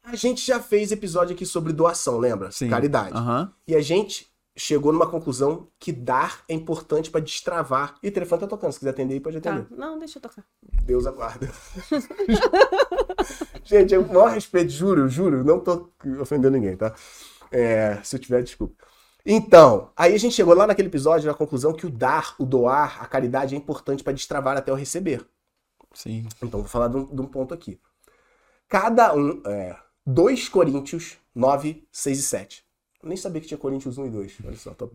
[0.02, 2.50] A gente já fez episódio aqui sobre doação, lembra?
[2.50, 2.69] Sim.
[2.69, 3.17] Caridade.
[3.17, 3.55] Aham.
[3.64, 4.26] E a gente
[4.57, 7.95] chegou numa conclusão que dar é importante pra destravar.
[8.02, 9.55] E o telefone tá tocando, se quiser atender aí, pode Tá.
[9.55, 9.78] atender.
[9.78, 10.45] Não, deixa eu tocar.
[10.83, 11.47] Deus aguarda.
[13.62, 16.93] gente, eu maior respeito, juro, juro, não tô ofendendo ninguém, tá?
[17.52, 18.75] É, se eu tiver, desculpa.
[19.25, 23.00] Então, aí a gente chegou lá naquele episódio na conclusão que o dar, o doar,
[23.00, 25.25] a caridade é importante pra destravar até o receber.
[25.95, 26.26] Sim.
[26.43, 27.81] Então, vou falar de um, de um ponto aqui.
[28.68, 29.40] Cada um.
[29.46, 32.64] É, 2 Coríntios 9, 6 e 7.
[33.02, 34.37] Eu nem sabia que tinha Coríntios 1 e 2.
[34.44, 34.72] Olha só.
[34.75, 34.90] Tô...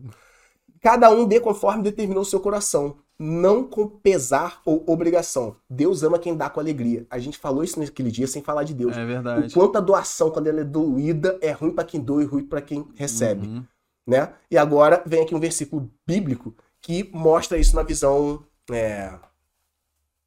[0.80, 5.56] Cada um dê conforme determinou o seu coração, não com pesar ou obrigação.
[5.68, 7.06] Deus ama quem dá com alegria.
[7.08, 8.94] A gente falou isso naquele dia sem falar de Deus.
[8.96, 9.54] É o verdade.
[9.54, 12.60] quanto a doação, quando ela é doída, é ruim pra quem doa e ruim pra
[12.60, 13.64] quem recebe Uhum.
[14.06, 14.34] né?
[14.50, 19.10] E agora vem aqui um versículo bíblico que mostra isso na visão é,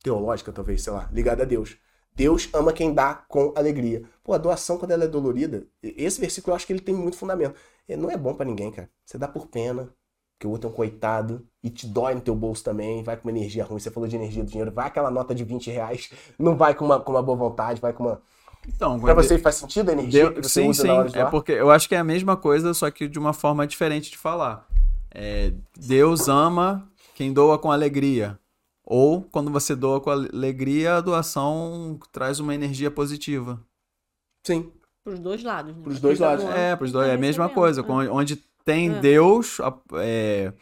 [0.02, 1.78] teológica, talvez, sei lá, ligada a Deus.
[2.18, 4.02] Deus ama quem dá com alegria.
[4.24, 7.16] Pô, a doação, quando ela é dolorida, esse versículo eu acho que ele tem muito
[7.16, 7.54] fundamento.
[7.88, 8.90] Ele não é bom pra ninguém, cara.
[9.06, 9.88] Você dá por pena,
[10.40, 13.28] que o outro é um coitado, e te dói no teu bolso também, vai com
[13.30, 13.80] uma energia ruim.
[13.80, 16.86] Você falou de energia do dinheiro, vai aquela nota de 20 reais, não vai com
[16.86, 18.20] uma, com uma boa vontade, vai com uma.
[18.68, 20.90] Então, Pra você faz sentido a energia Deu- que você sim, sim.
[21.14, 24.10] É porque eu acho que é a mesma coisa, só que de uma forma diferente
[24.10, 24.68] de falar.
[25.14, 28.40] É, Deus ama quem doa com alegria.
[28.90, 33.62] Ou quando você doa com alegria, a doação traz uma energia positiva.
[34.46, 34.72] Sim.
[35.04, 35.84] Pros dois lados, né?
[35.84, 36.46] Pros dois Quem tá lados.
[36.46, 37.82] É, pros dois, tá é a mesma coisa.
[37.82, 38.10] é.
[38.10, 39.00] Onde tem É.
[39.00, 39.58] Deus,
[39.96, 40.54] é,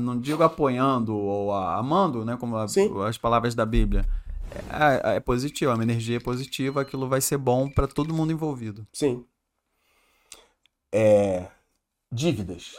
[0.00, 2.36] não digo apoiando ou amando, né?
[2.36, 2.66] Como a-
[3.08, 4.04] as palavras da Bíblia.
[5.04, 8.84] É, é positivo, é uma energia positiva, aquilo vai ser bom para todo mundo envolvido.
[8.92, 9.24] Sim.
[10.92, 11.46] É,
[12.10, 12.74] dívidas.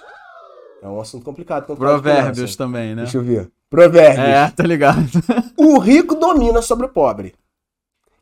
[0.83, 1.65] É um assunto complicado.
[1.77, 3.03] Provérbios também, né?
[3.03, 3.49] Deixa eu ver.
[3.69, 4.19] Provérbios.
[4.27, 4.99] É, tá ligado.
[5.57, 7.33] O rico domina sobre o pobre.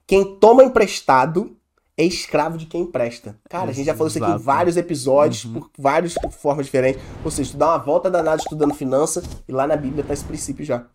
[0.06, 1.58] Quem toma emprestado
[1.98, 3.36] é escravo de quem empresta.
[3.50, 4.44] Cara, a gente já falou isso aqui em Exato.
[4.44, 5.54] vários episódios, Uhum.
[5.54, 7.02] por várias formas diferentes.
[7.26, 10.24] Ou seja, tu dá uma volta danada estudando finança e lá na Bíblia tá esse
[10.24, 10.86] princípio já.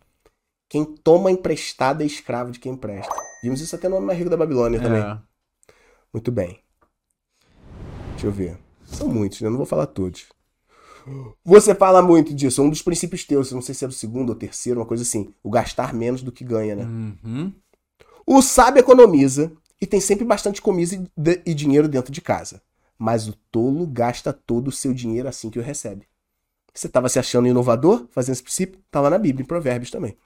[0.68, 3.12] Quem toma emprestado é escravo de quem empresta.
[3.42, 5.02] Vimos isso até no Homem Mais Rico da Babilônia também.
[5.02, 5.18] É.
[6.12, 6.60] Muito bem.
[8.12, 8.56] Deixa eu ver.
[8.84, 9.48] São muitos, né?
[9.48, 10.26] Eu não vou falar todos.
[11.44, 12.62] Você fala muito disso.
[12.62, 15.32] Um dos princípios teus, não sei se é o segundo ou terceiro, uma coisa assim.
[15.42, 16.84] O gastar menos do que ganha, né?
[16.84, 17.52] Uhum.
[18.26, 21.06] O sábio economiza e tem sempre bastante comida
[21.44, 22.60] e dinheiro dentro de casa.
[22.98, 26.06] Mas o tolo gasta todo o seu dinheiro assim que o recebe.
[26.74, 28.80] Você estava se achando inovador fazendo esse princípio?
[28.90, 30.16] Tá lá na Bíblia, em Provérbios também.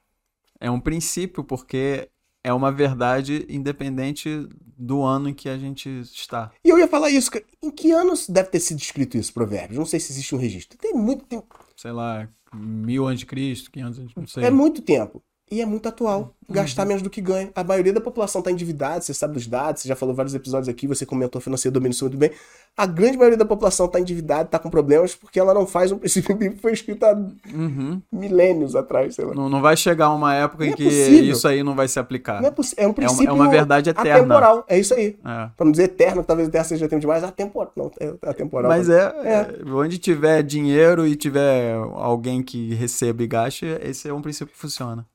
[0.58, 2.08] É um princípio, porque
[2.44, 6.50] é uma verdade independente do ano em que a gente está.
[6.64, 7.30] E eu ia falar isso.
[7.30, 7.44] cara.
[7.62, 9.78] Em que anos deve ter sido escrito isso, Provérbios?
[9.78, 10.78] Não sei se existe um registro.
[10.78, 11.58] Tem muito tempo.
[11.76, 14.44] Sei lá, mil antes de Cristo, 500 antes, não sei.
[14.44, 15.22] É muito tempo.
[15.50, 16.32] E é muito atual.
[16.48, 17.50] Gastar menos do que ganha.
[17.54, 20.68] A maioria da população está endividada, você sabe dos dados, você já falou vários episódios
[20.68, 22.30] aqui, você comentou financeiro domínio isso muito bem.
[22.76, 25.98] A grande maioria da população está endividada, está com problemas, porque ela não faz um
[25.98, 27.14] princípio bíblico que foi escrito há
[27.52, 28.00] Uhum.
[28.12, 29.34] milênios atrás, sei lá.
[29.34, 31.32] Não, não vai chegar uma época Não em é que possível.
[31.32, 32.40] isso aí não vai se aplicar.
[32.42, 34.14] Não é, é um É princípio uma, é uma verdade eterna.
[34.18, 34.64] atemporal.
[34.68, 35.18] É isso aí.
[35.24, 35.48] É.
[35.56, 37.72] Pra não dizer eterno, talvez eterno seja tempo demais, atemporal.
[37.76, 38.68] Não, é atemporal.
[38.70, 44.12] Mas é, é, onde tiver dinheiro e tiver alguém que receba e gaste, esse é
[44.14, 45.06] um princípio que funciona.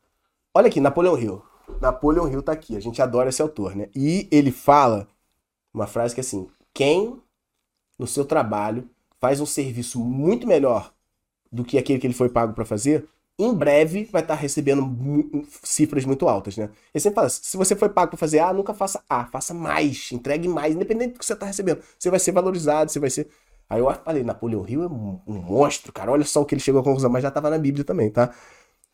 [0.56, 1.42] Olha aqui, Napoleão Hill.
[1.82, 3.90] Napoleão Hill tá aqui, a gente adora esse autor, né?
[3.94, 5.06] E ele fala
[5.74, 7.22] uma frase que é assim: quem
[8.00, 8.90] no seu trabalho
[9.20, 10.94] faz um serviço muito melhor
[11.52, 13.08] do que aquele que ele foi pago para fazer,
[13.40, 16.70] em breve vai estar recebendo mu- cifras muito altas, né?
[16.94, 20.12] Ele sempre fala: se você foi pago para fazer A, nunca faça A, faça mais,
[20.12, 21.82] entregue mais, independente do que você tá recebendo.
[22.00, 23.30] Você vai ser valorizado, você vai ser.
[23.70, 26.12] Aí eu falei: Napoleão Hill é um, monstro, cara.
[26.12, 28.34] Olha só o que ele chegou à conclusão, mas já tava na Bíblia também, tá?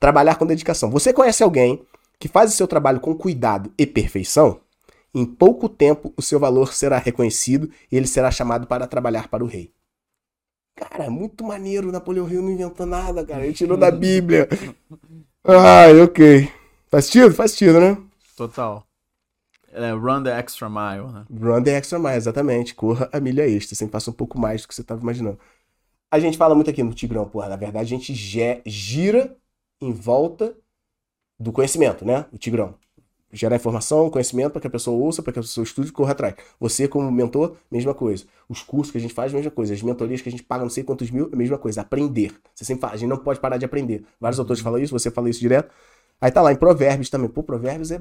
[0.02, 0.92] Trabalhar com dedicação.
[0.92, 1.82] Você conhece alguém
[2.20, 4.60] que faz o seu trabalho com cuidado e perfeição,
[5.16, 9.46] em pouco tempo o seu valor será reconhecido e ele será chamado para trabalhar para
[9.46, 9.72] o rei.
[10.76, 11.92] Cara, muito maneiro.
[11.92, 13.46] Napoleão Hill não inventou nada, cara.
[13.46, 14.50] Ele tirou da Bíblia.
[15.44, 16.50] Ai, ok.
[16.90, 17.34] Faz sentido?
[17.34, 17.98] Faz sentido, né?
[18.36, 18.84] Total.
[19.74, 21.26] É, run the extra mile, né?
[21.30, 22.76] Run the extra mile, exatamente.
[22.76, 23.76] Corra a milha extra.
[23.76, 25.40] Sempre faça um pouco mais do que você estava imaginando.
[26.12, 27.50] A gente fala muito aqui no Tigrão, porra.
[27.50, 29.36] Na verdade, a gente ge- gira
[29.82, 30.56] em volta
[31.40, 32.26] do conhecimento, né?
[32.32, 32.76] O Tigrão.
[33.34, 36.12] Gerar informação, conhecimento para que a pessoa ouça, para que a pessoa estude e corra
[36.12, 36.36] atrás.
[36.60, 38.26] Você, como mentor, mesma coisa.
[38.50, 39.74] Os cursos que a gente faz, mesma coisa.
[39.74, 41.80] As mentorias que a gente paga não sei quantos mil, a mesma coisa.
[41.82, 42.34] Aprender.
[42.54, 44.04] Você sempre fala, a gente não pode parar de aprender.
[44.20, 45.74] Vários autores falam isso, você fala isso direto.
[46.20, 47.30] Aí tá lá em Provérbios também.
[47.30, 48.00] Pô, Provérbios é É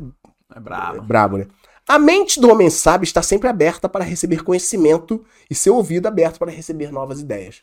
[0.57, 1.03] é brabo.
[1.03, 1.47] brabo, né?
[1.89, 6.39] A mente do homem sábio está sempre aberta para receber conhecimento e seu ouvido aberto
[6.39, 7.63] para receber novas ideias.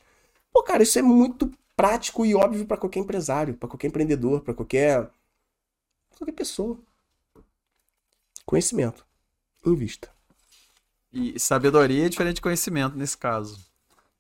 [0.54, 4.56] Pô, cara, isso é muito prático e óbvio para qualquer empresário, para qualquer empreendedor, para
[4.56, 5.10] qualquer
[6.18, 6.78] qualquer pessoa.
[8.48, 9.06] Conhecimento.
[9.64, 10.10] Invista.
[11.12, 13.66] E sabedoria é diferente de conhecimento nesse caso.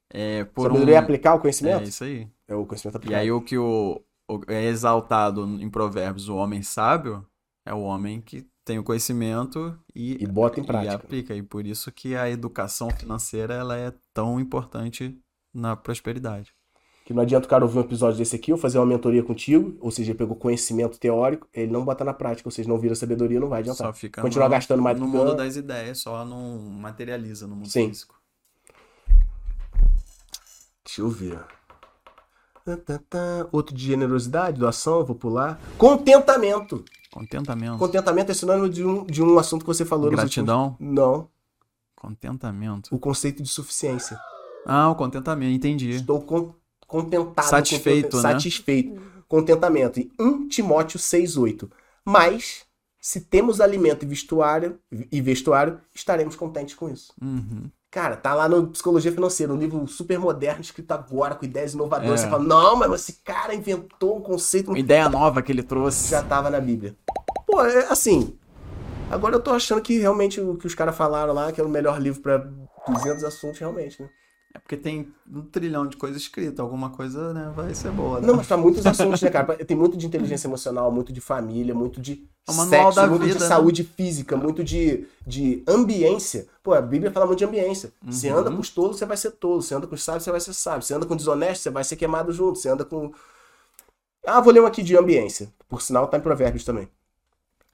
[0.10, 1.00] É, por Sabedoria é um...
[1.00, 1.88] aplicar o É conhecimento?
[1.88, 2.30] isso aí.
[2.48, 3.24] É, o conhecimento E aplicado.
[3.24, 7.28] aí o que o, o- é exaltado em Provérbios, o homem sábio,
[7.65, 10.98] é o homem que tem o conhecimento e, E bota em e prática.
[10.98, 11.36] aplica.
[11.36, 15.20] E por isso que a educação financeira ela é tão importante
[15.54, 16.54] na prosperidade.
[17.08, 19.78] Que não adianta o cara ouvir um episódio desse aqui ou fazer uma mentoria contigo,
[19.80, 22.96] ou seja, ele pegou conhecimento teórico, ele não bota na prática, ou seja, não vira
[22.96, 23.88] sabedoria, não vai adiantar.
[23.88, 27.70] Só fica Continuar no, gastando mais no mundo das ideias, só não materializa no mundo
[27.70, 27.88] Sim.
[27.88, 28.13] físico.
[30.84, 31.39] Deixa eu ver.
[33.54, 35.58] Outro de generosidade, doação, vou pular.
[35.78, 36.84] Contentamento.
[37.10, 37.78] Contentamento.
[37.78, 40.72] Contentamento é sinônimo de um, de um assunto que você falou Gratidão.
[40.72, 40.93] últimos...
[40.93, 41.30] Não.
[41.96, 42.93] Contentamento.
[42.93, 44.20] O conceito de suficiência.
[44.65, 45.91] Ah, o contentamento, entendi.
[45.91, 46.54] Estou con-
[46.88, 47.47] contentado.
[47.47, 48.21] Satisfeito, né?
[48.21, 49.02] Satisfeito.
[49.28, 50.00] Contentamento.
[50.00, 51.69] Em 1 Timóteo 6,8.
[52.06, 52.65] Mas,
[53.00, 54.80] se temos alimento e vestuário,
[55.12, 57.13] e vestuário, estaremos contentes com isso.
[57.21, 57.69] Uhum.
[57.91, 62.21] Cara, tá lá no Psicologia Financeira, um livro super moderno, escrito agora, com ideias inovadoras.
[62.21, 62.23] É.
[62.23, 66.10] Você fala, não, mas esse cara inventou um conceito Uma ideia nova que ele trouxe.
[66.10, 66.95] já tava na Bíblia.
[67.45, 68.38] Pô, é assim.
[69.10, 71.71] Agora eu tô achando que realmente o que os caras falaram lá, que era o
[71.71, 72.38] melhor livro pra
[72.88, 74.10] 200 assuntos, realmente, né?
[74.58, 76.60] É porque tem um trilhão de coisas escritas.
[76.60, 78.26] Alguma coisa, né, vai ser boa, né?
[78.26, 79.56] Não, mas pra muitos assuntos, né, cara?
[79.63, 83.41] Tem muito de inteligência emocional, muito de família, muito de É sexo, muito vida, de
[83.41, 83.48] né?
[83.48, 86.48] saúde física, muito de, de ambiência.
[86.63, 87.93] Pô, a Bíblia fala muito de ambiência.
[88.04, 88.38] Você Uhum.
[88.39, 89.62] anda com os tolos, você vai ser tolo.
[89.62, 90.82] Você anda com os sábios, você vai ser sábio.
[90.82, 92.58] Você anda com desonesto, você vai ser queimado junto.
[92.58, 93.12] Você anda com...
[94.26, 95.54] Ah, vou ler um aqui de ambiência.
[95.70, 96.89] Por sinal, tá em Provérbios também.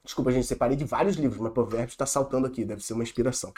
[0.04, 3.52] Desculpa, gente, separei de vários livros, mas Provérbios tá saltando aqui, deve ser uma inspiração.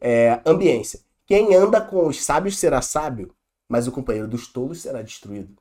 [0.00, 1.00] É, ambiência.
[1.28, 3.32] Quem anda com os sábios será sábio,
[3.68, 5.54] mas o companheiro dos tolos será destruído.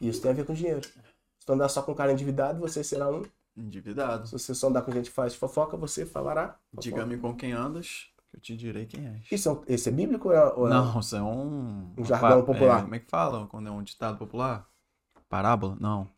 [0.00, 0.82] Isso tem a ver com dinheiro.
[0.82, 3.22] Se tu andar só com um cara endividado, você será um.
[3.56, 4.26] Endividado.
[4.26, 6.58] Se você só andar com gente que faz fofoca, você falará.
[6.72, 9.30] Diga-me com quem andas, que eu te direi quem és.
[9.30, 10.52] Isso é um- esse é bíblico ou é.
[10.54, 11.92] ou é- Não, isso é um...
[11.98, 12.78] Um jargão uma pa- popular.
[12.78, 14.66] é, como é que fala quando é um ditado popular?
[15.28, 15.76] Parábola?
[15.78, 16.08] Não.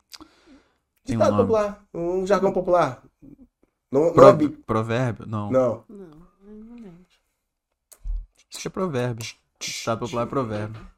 [1.05, 1.43] Tem um Ditado nome.
[1.43, 1.85] popular.
[1.93, 3.03] Um jargão popular.
[3.91, 4.63] Não, não Pro- é bíblico.
[4.65, 5.27] Provérbio?
[5.27, 5.51] Não.
[5.51, 5.85] Não.
[5.89, 6.07] Não,
[6.45, 7.04] não lembro.
[8.59, 9.27] Que é provérbio.
[9.59, 10.95] Ditado popular é provérbio.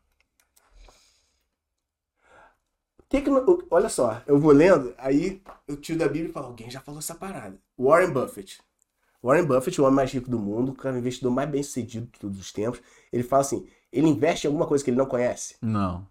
[3.09, 3.31] Que que
[3.71, 7.14] olha só, eu vou lendo, aí o tio da Bíblia fala: alguém já falou essa
[7.14, 7.57] parada.
[7.79, 8.61] Warren Buffett.
[9.23, 12.19] Warren Buffett, o homem mais rico do mundo, o cara investidor mais bem sucedido de
[12.19, 12.81] todos os tempos.
[13.12, 15.57] Ele fala assim: ele investe em alguma coisa que ele não conhece.
[15.62, 16.07] Não.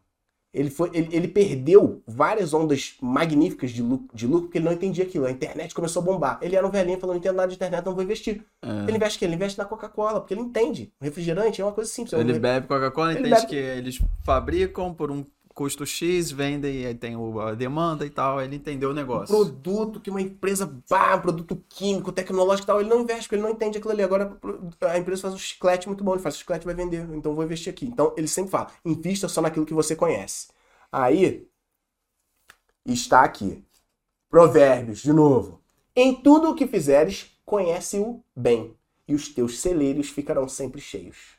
[0.56, 4.72] Ele, foi, ele, ele perdeu várias ondas magníficas de lucro, de lucro porque ele não
[4.72, 5.26] entendia aquilo.
[5.26, 6.39] A internet começou a bombar.
[6.41, 8.41] Ele era um velhinho falando: não entendo nada de internet, não vou investir.
[8.63, 8.88] É.
[8.88, 9.26] Ele investe o quê?
[9.26, 10.94] Ele investe na Coca-Cola, porque ele entende.
[11.02, 12.13] O refrigerante é uma coisa simples.
[12.13, 16.86] é Ele bebe Coca-Cola, entende bebe- que eles fabricam por um custo X, vendem e
[16.86, 18.41] aí tem o- a demanda e tal.
[18.41, 19.36] Ele entendeu o um negócio.
[19.36, 23.36] produto que uma empresa, bah, um produto químico, tecnológico e tal, ele não investe, porque
[23.36, 24.04] ele não entende aquilo ali.
[24.04, 24.38] Agora
[24.82, 27.34] a empresa faz um chiclete muito bom, ele faz um chiclete e vai vender, então
[27.34, 27.86] vou investir aqui.
[27.88, 30.48] Então ele sempre fala, invista só naquilo que você conhece.
[30.91, 31.48] Aí
[32.86, 33.63] está aqui.
[34.30, 35.62] Provérbios, de novo.
[35.96, 38.76] Em tudo o que fizeres, conhece-o bem,
[39.08, 41.38] e os teus celeiros ficarão sempre cheios.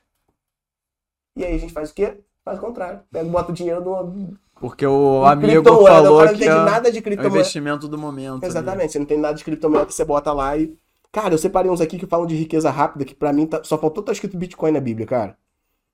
[1.36, 2.18] E aí a gente faz o quê?
[2.46, 3.00] Faz o contrário.
[3.10, 7.00] Pega bota o dinheiro no, Porque o amigo falou não que é, nada de é
[7.00, 8.36] o investimento do momento.
[8.44, 8.46] ali.
[8.46, 10.74] Exatamente, você não tem nada de criptomoeda, você bota lá e.
[11.10, 13.76] Cara, eu separei uns aqui que falam de riqueza rápida, que pra mim tá- só
[13.76, 15.36] faltou estar escrito Bitcoin na Bíblia, cara.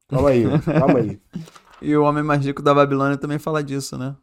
[0.09, 1.19] Calma aí, calma aí.
[1.81, 4.15] E o homem mais rico da Babilônia também fala disso, né?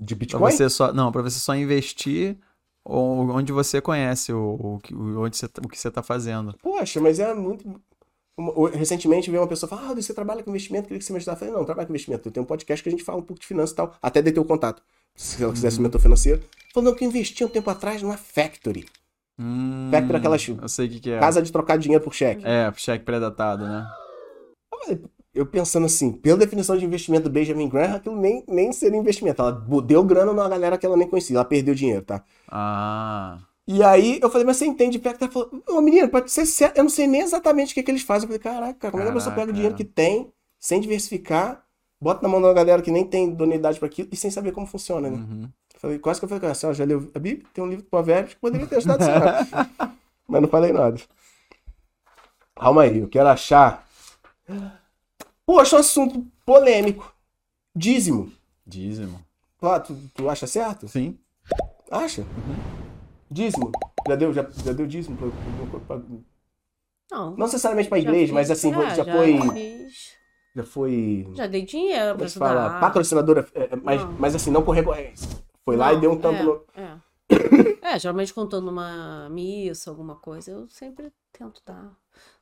[0.00, 0.50] De Pra Bitcoin?
[0.50, 2.36] você só, não, para você só investir
[2.84, 6.54] onde você conhece o, o, que- o- onde você, tá- o que você tá fazendo.
[6.62, 7.80] Poxa, mas é muito.
[8.74, 11.36] Recentemente veio uma pessoa falar: Ah, você trabalha com investimento, queria que você me ajudasse.
[11.36, 12.28] Eu falei: Não, não trabalho com investimento.
[12.28, 13.94] Eu tenho um podcast que a gente fala um pouco de finanças e tal.
[14.02, 14.82] Até dei teu contato.
[15.14, 16.42] se ela quisesse mentor financeiro.
[16.74, 18.84] Falou que investia um tempo atrás numa factory.
[19.38, 21.18] Hum, Factory, aquelas- Eu sei o que, que é.
[21.18, 22.42] Casa de trocar dinheiro por cheque.
[22.46, 23.86] É, cheque pré-datado, né?
[25.34, 29.40] Eu pensando assim, pela definição de investimento do Benjamin Graham, aquilo nem, nem seria investimento.
[29.42, 29.52] Ela
[29.84, 32.22] deu grana numa galera que ela nem conhecia, ela perdeu dinheiro, tá?
[32.48, 33.38] Ah.
[33.68, 35.24] E aí eu falei, mas você entende factory?
[35.24, 36.76] Ela falou, ô menino, pode ser certo.
[36.76, 38.28] Eu não sei nem exatamente o que, que eles fazem.
[38.28, 40.80] Eu falei, caraca, cara, como é que a pessoa pega o dinheiro que tem, sem
[40.80, 41.64] diversificar,
[42.00, 44.66] bota na mão uma galera que nem tem idoneidade para aquilo e sem saber como
[44.66, 45.16] funciona, né?
[45.16, 45.48] Uhum.
[45.74, 47.46] Eu Falei, quase que eu falei, cara, a senhora já leu a Bíblia?
[47.52, 49.46] Tem um livro do Provérbios que poderia ter ajudado a senhora.
[50.28, 51.00] Mas não falei nada.
[52.54, 53.86] Calma aí, eu quero achar.
[55.44, 57.12] Poxa, um assunto polêmico.
[57.74, 58.32] Dízimo.
[58.66, 59.20] Dízimo.
[59.60, 60.88] Ah, tu, tu acha certo?
[60.88, 61.18] Sim.
[61.90, 62.24] Acha?
[63.30, 63.72] Dízimo.
[64.08, 65.28] Já deu, já, já deu dízimo pra,
[65.80, 66.06] pra- pra-
[67.10, 67.30] Não.
[67.32, 69.40] Não necessariamente pra Já igreja, fiz- mas assim, é, já, foi.
[69.52, 70.16] fiz.
[70.54, 71.28] Já foi.
[71.34, 72.60] Já dei dinheiro pra é se fala?
[72.64, 72.80] ajudar.
[72.80, 74.12] Patrocinadora, é, é, mas, Não.
[74.12, 75.28] mas assim, não com recorrência.
[75.64, 76.64] Foi lá e Não, deu um tanto é, no.
[76.74, 76.96] É.
[77.82, 81.92] É, geralmente tô numa missa, alguma coisa, eu sempre tento dar.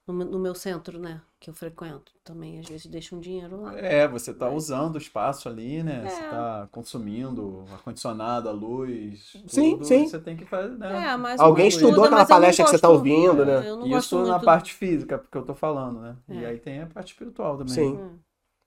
[0.07, 1.23] No, meu- no meu centro, né?
[1.41, 2.13] Que eu frequento.
[2.23, 3.79] Também, às vezes, deixo um dinheiro lá.
[3.79, 6.05] É, você tá usando o espaço ali, né?
[6.05, 6.09] É.
[6.11, 9.33] Você tá consumindo ar-condicionado, a luz.
[9.47, 10.05] Sim, tudo, sim.
[10.05, 11.09] e Você tem que fazer, né?
[11.09, 13.67] É, mas Alguém estudou aquela palestra que você tá gosto- ouvindo, né?
[13.67, 16.17] é, Eu não gosto Isso na muito- parte física, porque eu tô falando, né?
[16.29, 16.47] E É.
[16.49, 17.73] aí tem a parte espiritual também.
[17.75, 17.97] Sim.
[17.99, 18.11] É.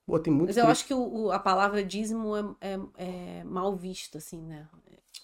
[0.07, 0.47] Pô, tem muito.
[0.49, 2.79] Mas eu acho que o, o- a palavra dízimo é, é-
[3.39, 4.67] é mal vista, assim, né?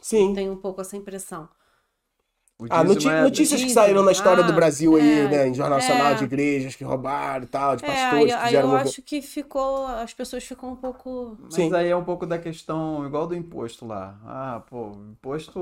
[0.01, 0.33] Sim.
[0.33, 1.47] Tem um pouco essa impressão.
[2.69, 5.47] Ah, noti- é- notícias que saíram na história do Ah, Brasil aí, é, né?
[5.47, 5.81] Em Jornal é.
[5.81, 8.67] Nacional, de igrejas que roubaram e tal, de É, aí, pastores que aí fizeram eu
[8.71, 8.89] movimento.
[8.89, 9.85] acho que ficou.
[9.87, 11.37] As pessoas ficam um pouco.
[11.43, 11.73] Mas Sim.
[11.73, 14.15] aí é um pouco da questão, igual do imposto lá.
[14.25, 15.59] Ah, pô, imposto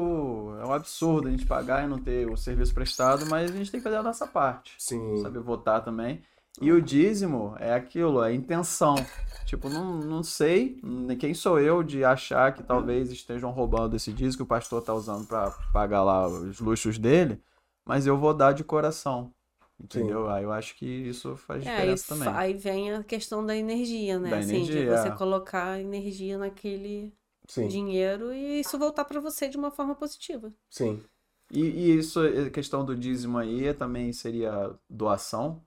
[0.62, 3.72] é um absurdo a gente pagar e não ter o serviço prestado, mas a gente
[3.72, 4.74] tem que fazer a nossa parte.
[4.78, 5.22] Sim.
[5.22, 6.22] Saber votar também.
[6.60, 9.12] E o dízimo é aquilo, é intenção.
[9.46, 14.14] Tipo, não, não sei nem quem sou eu de achar que talvez estejam roubando esse
[14.14, 17.42] dízimo que o pastor tá usando para pagar lá os luxos dele,
[17.86, 19.34] mas eu vou dar de coração.
[19.80, 20.30] Entendeu?
[20.30, 22.36] Aí eu acho que isso faz É, diferença também.
[22.36, 24.34] fa- aí vem a questão da energia, né?
[24.34, 25.12] Da assim, de energia, você é.
[25.12, 27.14] colocar energia naquele
[27.48, 27.70] Sim.
[27.70, 30.52] dinheiro e isso voltar pra você de uma forma positiva.
[30.70, 31.04] Sim.
[31.52, 35.64] E, e isso, a questão do dízimo aí também seria doação.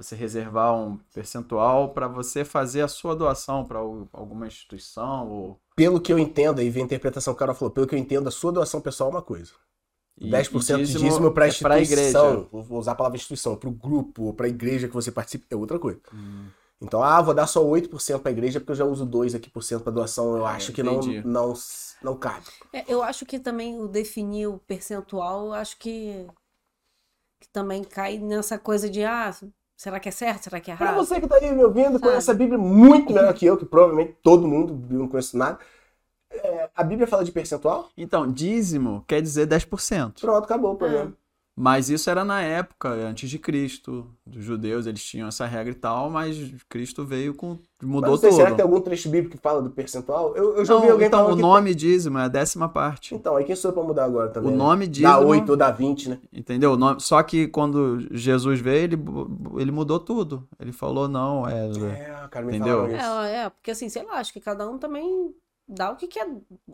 [0.00, 6.00] Você reservar um percentual para você fazer a sua doação para alguma instituição ou Pelo
[6.00, 8.28] que eu entendo, aí vem a interpretação que o cara falou, pelo que eu entendo,
[8.28, 9.52] a sua doação pessoal é uma coisa.
[10.20, 12.48] e- 10% e de dízimo para é pra instituição, igreja.
[12.52, 15.46] vou usar a palavra instituição, para o grupo, ou para a igreja que você participa,
[15.50, 15.98] é outra coisa.
[16.12, 16.48] Hum.
[16.80, 19.50] Então, ah, vou dar só 8% para a igreja porque eu já uso 2 aqui
[19.50, 21.22] por cento para doação, eu É, acho que não, entendi.
[21.24, 21.54] não,
[22.02, 22.46] não cabe.
[22.72, 26.26] É, eu acho que também o definir o percentual, eu acho que,
[27.40, 29.30] que também cai nessa coisa de, ah,
[29.80, 30.44] será que é certo?
[30.44, 31.06] Será que é Para errado?
[31.06, 32.02] você que tá aí me ouvindo, Sabe?
[32.02, 35.58] conhece a Bíblia muito melhor que eu, que provavelmente todo mundo, eu não conheço nada.
[36.30, 37.88] É, a Bíblia fala de percentual?
[37.96, 40.20] Então, dízimo quer dizer 10%.
[40.20, 41.12] Pronto, acabou o problema.
[41.56, 44.06] Mas isso era na época, antes de Cristo.
[44.24, 46.36] Dos judeus, eles tinham essa regra e tal, mas
[46.68, 47.58] Cristo veio com.
[47.82, 48.36] Mudou não sei, tudo.
[48.36, 50.36] será que tem algum trecho bíblico que fala do percentual?
[50.36, 52.68] Eu, eu já Não, ouvi alguém então, falando o que nome dízimo é a décima
[52.68, 53.14] parte.
[53.14, 54.48] Então, aí quem sou eu pra mudar agora também?
[54.50, 54.58] O né?
[54.58, 55.26] nome Dá dízimo.
[55.28, 56.18] 8 ou dá 20, né?
[56.32, 56.72] Entendeu?
[56.72, 58.98] O nome- Só que quando Jesus veio, ele,
[59.58, 60.46] ele mudou tudo.
[60.58, 61.68] Ele falou, não, é.
[61.68, 62.86] É, cara, me Entendeu?
[62.86, 65.34] É, é, porque assim, sei lá, acho que cada um também
[65.72, 66.26] dá o que quer,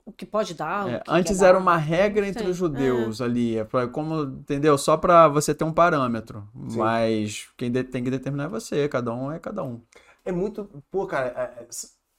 [0.07, 0.87] o que pode dar.
[0.87, 1.59] o É, que antes era dar.
[1.61, 2.51] uma regra entre sei.
[2.51, 4.77] os judeus ali, é pra, como, entendeu?
[4.79, 6.49] Só pra você ter um parâmetro.
[6.69, 6.79] Sim.
[6.79, 9.81] Mas quem de- tem que determinar é você, cada um é cada um.
[10.27, 10.69] É muito.
[10.91, 11.67] Pô, cara,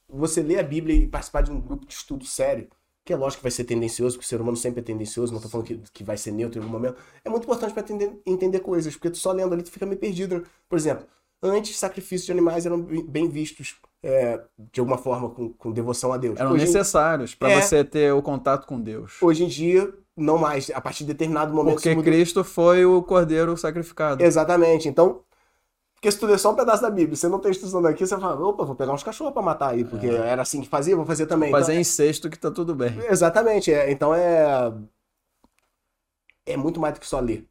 [0.10, 2.67] você ler a Bíblia e participar de um grupo de estudo sério,
[3.04, 5.39] que é lógico que vai ser tendencioso, porque o ser humano sempre é tendencioso, não
[5.41, 6.98] tô falando que, que vai ser neutro em algum momento.
[7.24, 7.84] É muito importante pra
[8.26, 10.39] entender, coisas, porque tu só lendo ali tu fica meio perdido.
[10.39, 10.43] né?
[10.67, 11.06] Por exemplo,
[11.41, 14.41] antes sacrifícios de animais eram bem vistos é,
[14.72, 16.39] de alguma forma com, com devoção a Deus.
[16.39, 17.62] Eram Hoje necessários pra É.
[17.62, 19.17] você ter o contato com Deus.
[19.22, 20.70] Hoje em dia, não mais.
[20.72, 21.96] A partir de determinado momento Porque.
[22.02, 24.24] Cristo foi o cordeiro sacrificado.
[24.24, 24.88] Exatamente.
[24.88, 25.22] Então,
[25.97, 28.17] porque se tu ler só um pedaço da Bíblia, você não tem instrução daqui, você
[28.19, 31.05] fala, opa, vou pegar uns cachorros pra matar aí, porque era assim que fazia, vou
[31.05, 31.51] fazer também.
[31.51, 32.93] Fazer Então, incesto que tá tudo bem.
[33.10, 33.71] Exatamente.
[33.71, 34.71] é, então é.
[36.45, 37.45] É muito mais do que só ler.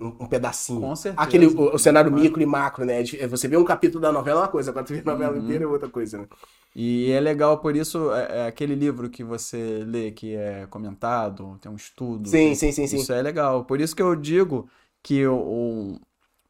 [0.00, 0.80] Um, um pedacinho.
[0.80, 1.22] Com certeza.
[1.26, 3.00] Aquele, o, o cenário micro e macro, né?
[3.02, 5.04] É é, Você vê um capítulo da novela é uma coisa, agora tu vê a
[5.04, 5.40] novela Uhum.
[5.40, 6.28] inteira é outra coisa, né?
[6.74, 11.58] E é legal, por isso, é, é aquele livro que você lê que é comentado,
[11.60, 12.30] tem um estudo.
[12.30, 12.96] Sim, tem- sim, sim, sim.
[12.98, 13.64] Isso é legal.
[13.64, 14.68] Por isso que eu digo
[15.02, 15.34] que o-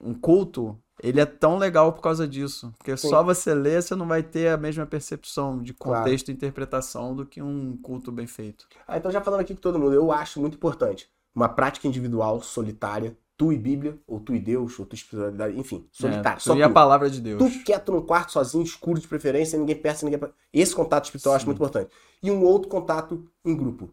[0.02, 2.72] um, um culto, ele é tão legal por causa disso.
[2.78, 3.09] Porque Sim.
[3.09, 6.04] só você ler, você não vai ter a mesma percepção de Claro.
[6.04, 8.66] contexto e interpretação do que um culto bem feito.
[8.87, 12.40] Ah, então já falando aqui com todo mundo, eu acho muito importante uma prática individual,
[12.42, 16.38] solitária, tu e Bíblia, ou tu e Deus, ou tu e espiritualidade, enfim, solitário.
[16.38, 16.72] É, só tu e a tu.
[16.72, 17.42] palavra de Deus.
[17.52, 20.18] Tu quieto num quarto sozinho, escuro de preferência, ninguém perto, ninguém.
[20.50, 21.48] Esse contato espiritual eu acho Sim.
[21.50, 21.90] muito importante.
[22.22, 23.90] E um outro contato em grupo.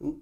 [0.00, 0.18] Um-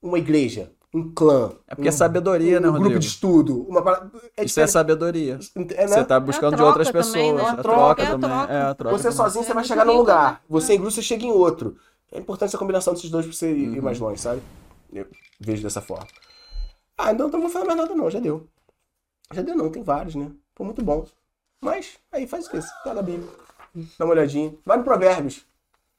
[0.00, 1.52] Uma igreja, um clã.
[1.68, 2.84] É porque é um, sabedoria, um né, Rodrigo?
[2.90, 3.62] grupo de estudo.
[3.68, 4.10] Uma parada.
[4.36, 5.38] É Isso é sabedoria.
[5.56, 5.86] É, né?
[5.88, 7.36] Você tá buscando de troca outras também, pessoas.
[7.36, 7.42] né?
[7.42, 8.28] É É a a troca troca, é também.
[8.30, 8.52] troca.
[8.52, 8.98] É a troca.
[8.98, 9.16] Você também.
[9.16, 10.32] sozinho, É você vai muito chegar num lugar.
[10.32, 10.38] né?
[10.48, 11.76] Você em grupo, você chega em outro.
[12.12, 13.74] É importante essa combinação desses dois pra você ir Uhum.
[13.76, 14.42] ir mais longe, sabe?
[14.92, 15.06] Eu
[15.38, 16.06] vejo dessa forma.
[16.98, 18.46] Ah, então não vou falar mais nada não, já deu.
[19.32, 20.30] Já deu não, tem vários, né?
[20.56, 21.06] Foi muito bom.
[21.62, 22.68] Mas, aí faz isso.
[22.82, 23.28] Tá na Bíblia.
[23.98, 24.52] Dá uma olhadinha.
[24.66, 25.44] Vai no Provérbios.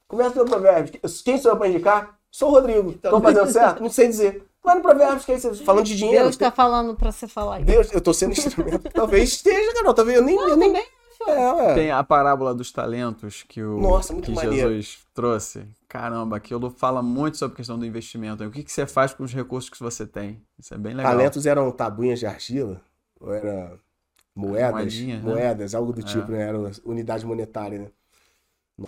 [0.06, 1.22] Começa pelo Provérbios.
[1.22, 2.18] Quem sou eu pra indicar?
[2.30, 2.92] Sou o Rodrigo.
[2.94, 3.82] Tô fazendo certo?
[3.82, 4.44] Não sei dizer.
[4.64, 6.24] Vai no Provérbios, que você falando de dinheiro.
[6.24, 7.66] Deus tá falando pra você falar isso.
[7.66, 8.90] Deus, eu tô sendo instrumento.
[8.94, 9.92] Talvez esteja, Carol.
[9.92, 10.36] Talvez eu nem.
[10.36, 10.76] eu nem...
[11.28, 11.74] É.
[11.74, 14.70] Tem a parábola dos talentos que o Nossa, que maneiro.
[14.70, 15.64] Jesus trouxe.
[15.88, 18.42] Caramba, aquilo fala muito sobre a questão do investimento.
[18.44, 20.42] O que, que você faz com os recursos que você tem?
[20.58, 21.12] Isso é bem legal.
[21.12, 22.80] Talentos eram tabuinhas de argila?
[23.20, 23.78] Ou era
[24.34, 24.98] moedas?
[24.98, 25.20] Né?
[25.22, 26.04] moedas, algo do É.
[26.04, 26.42] tipo, né?
[26.48, 28.86] Era unidade monetária, né?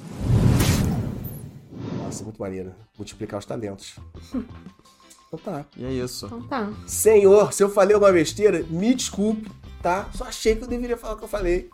[1.98, 2.74] Nossa, muito maneiro.
[2.98, 3.96] Multiplicar os talentos.
[5.28, 5.64] Então tá.
[5.76, 6.26] E é isso.
[6.26, 6.72] Então tá.
[6.86, 9.50] Senhor, se eu falei alguma besteira, me desculpe,
[9.82, 10.08] tá?
[10.14, 11.70] Só achei que eu deveria falar o que eu falei.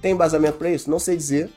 [0.00, 0.90] Tem embasamento pra isso?
[0.90, 1.50] Não sei dizer.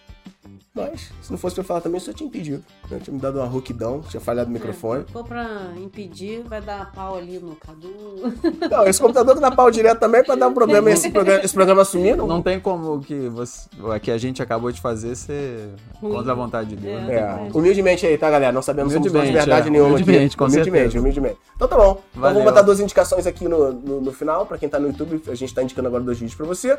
[0.78, 2.64] Mas, se não fosse pra eu falar também, eu só tinha impedido.
[2.90, 5.04] Eu tinha me dado uma rouquidão, tinha falhado o microfone.
[5.06, 7.94] Se for pra impedir, vai dar pau ali no Cadu.
[8.70, 11.54] Não, esse computador que dá pau direto também pra dar um problema esse programa, esse
[11.54, 15.70] programa assumir, não, tem como que você, o que a gente acabou de fazer ser
[16.00, 17.02] contra a vontade de Deus.
[17.04, 17.06] É.
[17.06, 18.52] tem É, humildemente aí, tá, galera?
[18.52, 19.72] Não sabemos se somos donos de verdade é.
[19.72, 20.04] nenhuma aqui.
[20.04, 21.00] Humildemente, com humildemente, certeza.
[21.00, 21.38] humildemente.
[21.56, 22.02] Então tá bom.
[22.16, 25.22] Então vou botar duas indicações aqui no, no, no final, pra quem tá no YouTube.
[25.28, 26.78] A gente tá indicando agora dois vídeos pra você.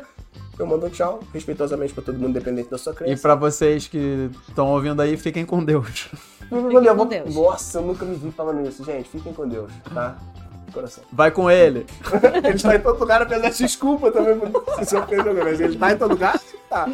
[0.59, 3.21] Eu mando um tchau, respeitosamente pra todo mundo, independente da sua E crença.
[3.21, 6.09] pra vocês que estão ouvindo aí, fiquem com Deus.
[6.49, 7.33] Fiquem com Eu Deus.
[7.33, 9.07] Nossa, eu nunca me vi falando isso, gente.
[9.07, 10.17] Fiquem com Deus, tá?
[10.65, 11.03] De coração.
[11.13, 11.85] Vai com ele.
[12.43, 15.91] Ele está em todo lugar, apesar de desculpa também por se ofender, mas ele tá
[15.93, 16.39] em todo lugar?
[16.69, 16.87] Tá.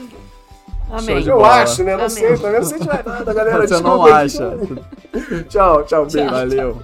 [0.92, 1.26] Amém.
[1.26, 1.48] Eu bola.
[1.64, 1.92] acho, né?
[1.94, 2.10] Não Amém.
[2.12, 3.68] sei, também não sei de mais nada, galera.
[3.68, 4.58] Você não Desculpa, acha.
[5.50, 6.30] Tchau, tchau, beijo.
[6.30, 6.82] Valeu.